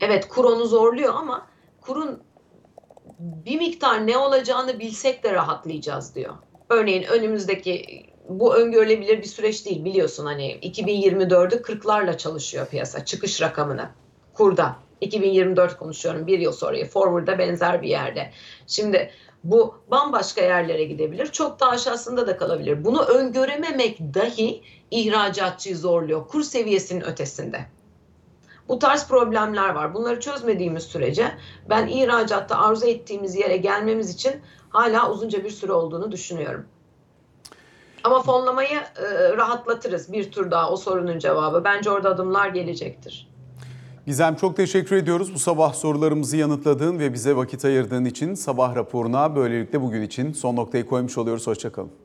evet 0.00 0.28
kur 0.28 0.44
onu 0.44 0.66
zorluyor 0.66 1.14
ama 1.14 1.46
kurun 1.80 2.22
bir 3.18 3.58
miktar 3.58 4.06
ne 4.06 4.18
olacağını 4.18 4.78
bilsek 4.78 5.24
de 5.24 5.32
rahatlayacağız 5.32 6.14
diyor. 6.14 6.34
Örneğin 6.68 7.02
önümüzdeki 7.02 8.06
bu 8.28 8.54
öngörülebilir 8.56 9.18
bir 9.18 9.26
süreç 9.26 9.66
değil 9.66 9.84
biliyorsun 9.84 10.26
hani 10.26 10.58
2024'ü 10.62 11.62
40'larla 11.62 12.18
çalışıyor 12.18 12.66
piyasa 12.66 13.04
çıkış 13.04 13.42
rakamını 13.42 13.88
kurda. 14.34 14.76
2024 15.00 15.78
konuşuyorum 15.78 16.26
bir 16.26 16.38
yıl 16.38 16.52
sonrayı 16.52 16.88
forward'a 16.88 17.38
benzer 17.38 17.82
bir 17.82 17.88
yerde. 17.88 18.30
Şimdi 18.66 19.10
bu 19.44 19.74
bambaşka 19.90 20.40
yerlere 20.40 20.84
gidebilir. 20.84 21.26
Çok 21.26 21.60
daha 21.60 21.70
aşağısında 21.70 22.26
da 22.26 22.36
kalabilir. 22.36 22.84
Bunu 22.84 23.02
öngörememek 23.02 23.98
dahi 24.00 24.62
ihracatçıyı 24.90 25.76
zorluyor. 25.76 26.28
Kur 26.28 26.42
seviyesinin 26.42 27.04
ötesinde. 27.04 27.66
Bu 28.68 28.78
tarz 28.78 29.08
problemler 29.08 29.68
var. 29.68 29.94
Bunları 29.94 30.20
çözmediğimiz 30.20 30.82
sürece 30.82 31.32
ben 31.70 31.86
ihracatta 31.86 32.58
arzu 32.58 32.86
ettiğimiz 32.86 33.34
yere 33.34 33.56
gelmemiz 33.56 34.10
için 34.10 34.32
hala 34.70 35.10
uzunca 35.10 35.44
bir 35.44 35.50
süre 35.50 35.72
olduğunu 35.72 36.12
düşünüyorum. 36.12 36.64
Ama 38.04 38.22
fonlamayı 38.22 38.80
e, 38.96 39.36
rahatlatırız 39.36 40.12
bir 40.12 40.32
tur 40.32 40.50
daha 40.50 40.70
o 40.70 40.76
sorunun 40.76 41.18
cevabı. 41.18 41.64
Bence 41.64 41.90
orada 41.90 42.08
adımlar 42.08 42.48
gelecektir. 42.48 43.32
Gizem 44.06 44.36
çok 44.36 44.56
teşekkür 44.56 44.96
ediyoruz 44.96 45.34
bu 45.34 45.38
sabah 45.38 45.74
sorularımızı 45.74 46.36
yanıtladığın 46.36 46.98
ve 46.98 47.12
bize 47.12 47.36
vakit 47.36 47.64
ayırdığın 47.64 48.04
için 48.04 48.34
sabah 48.34 48.76
raporuna 48.76 49.36
böylelikle 49.36 49.82
bugün 49.82 50.02
için 50.02 50.32
son 50.32 50.56
noktayı 50.56 50.86
koymuş 50.86 51.18
oluyoruz. 51.18 51.46
Hoşçakalın. 51.46 52.01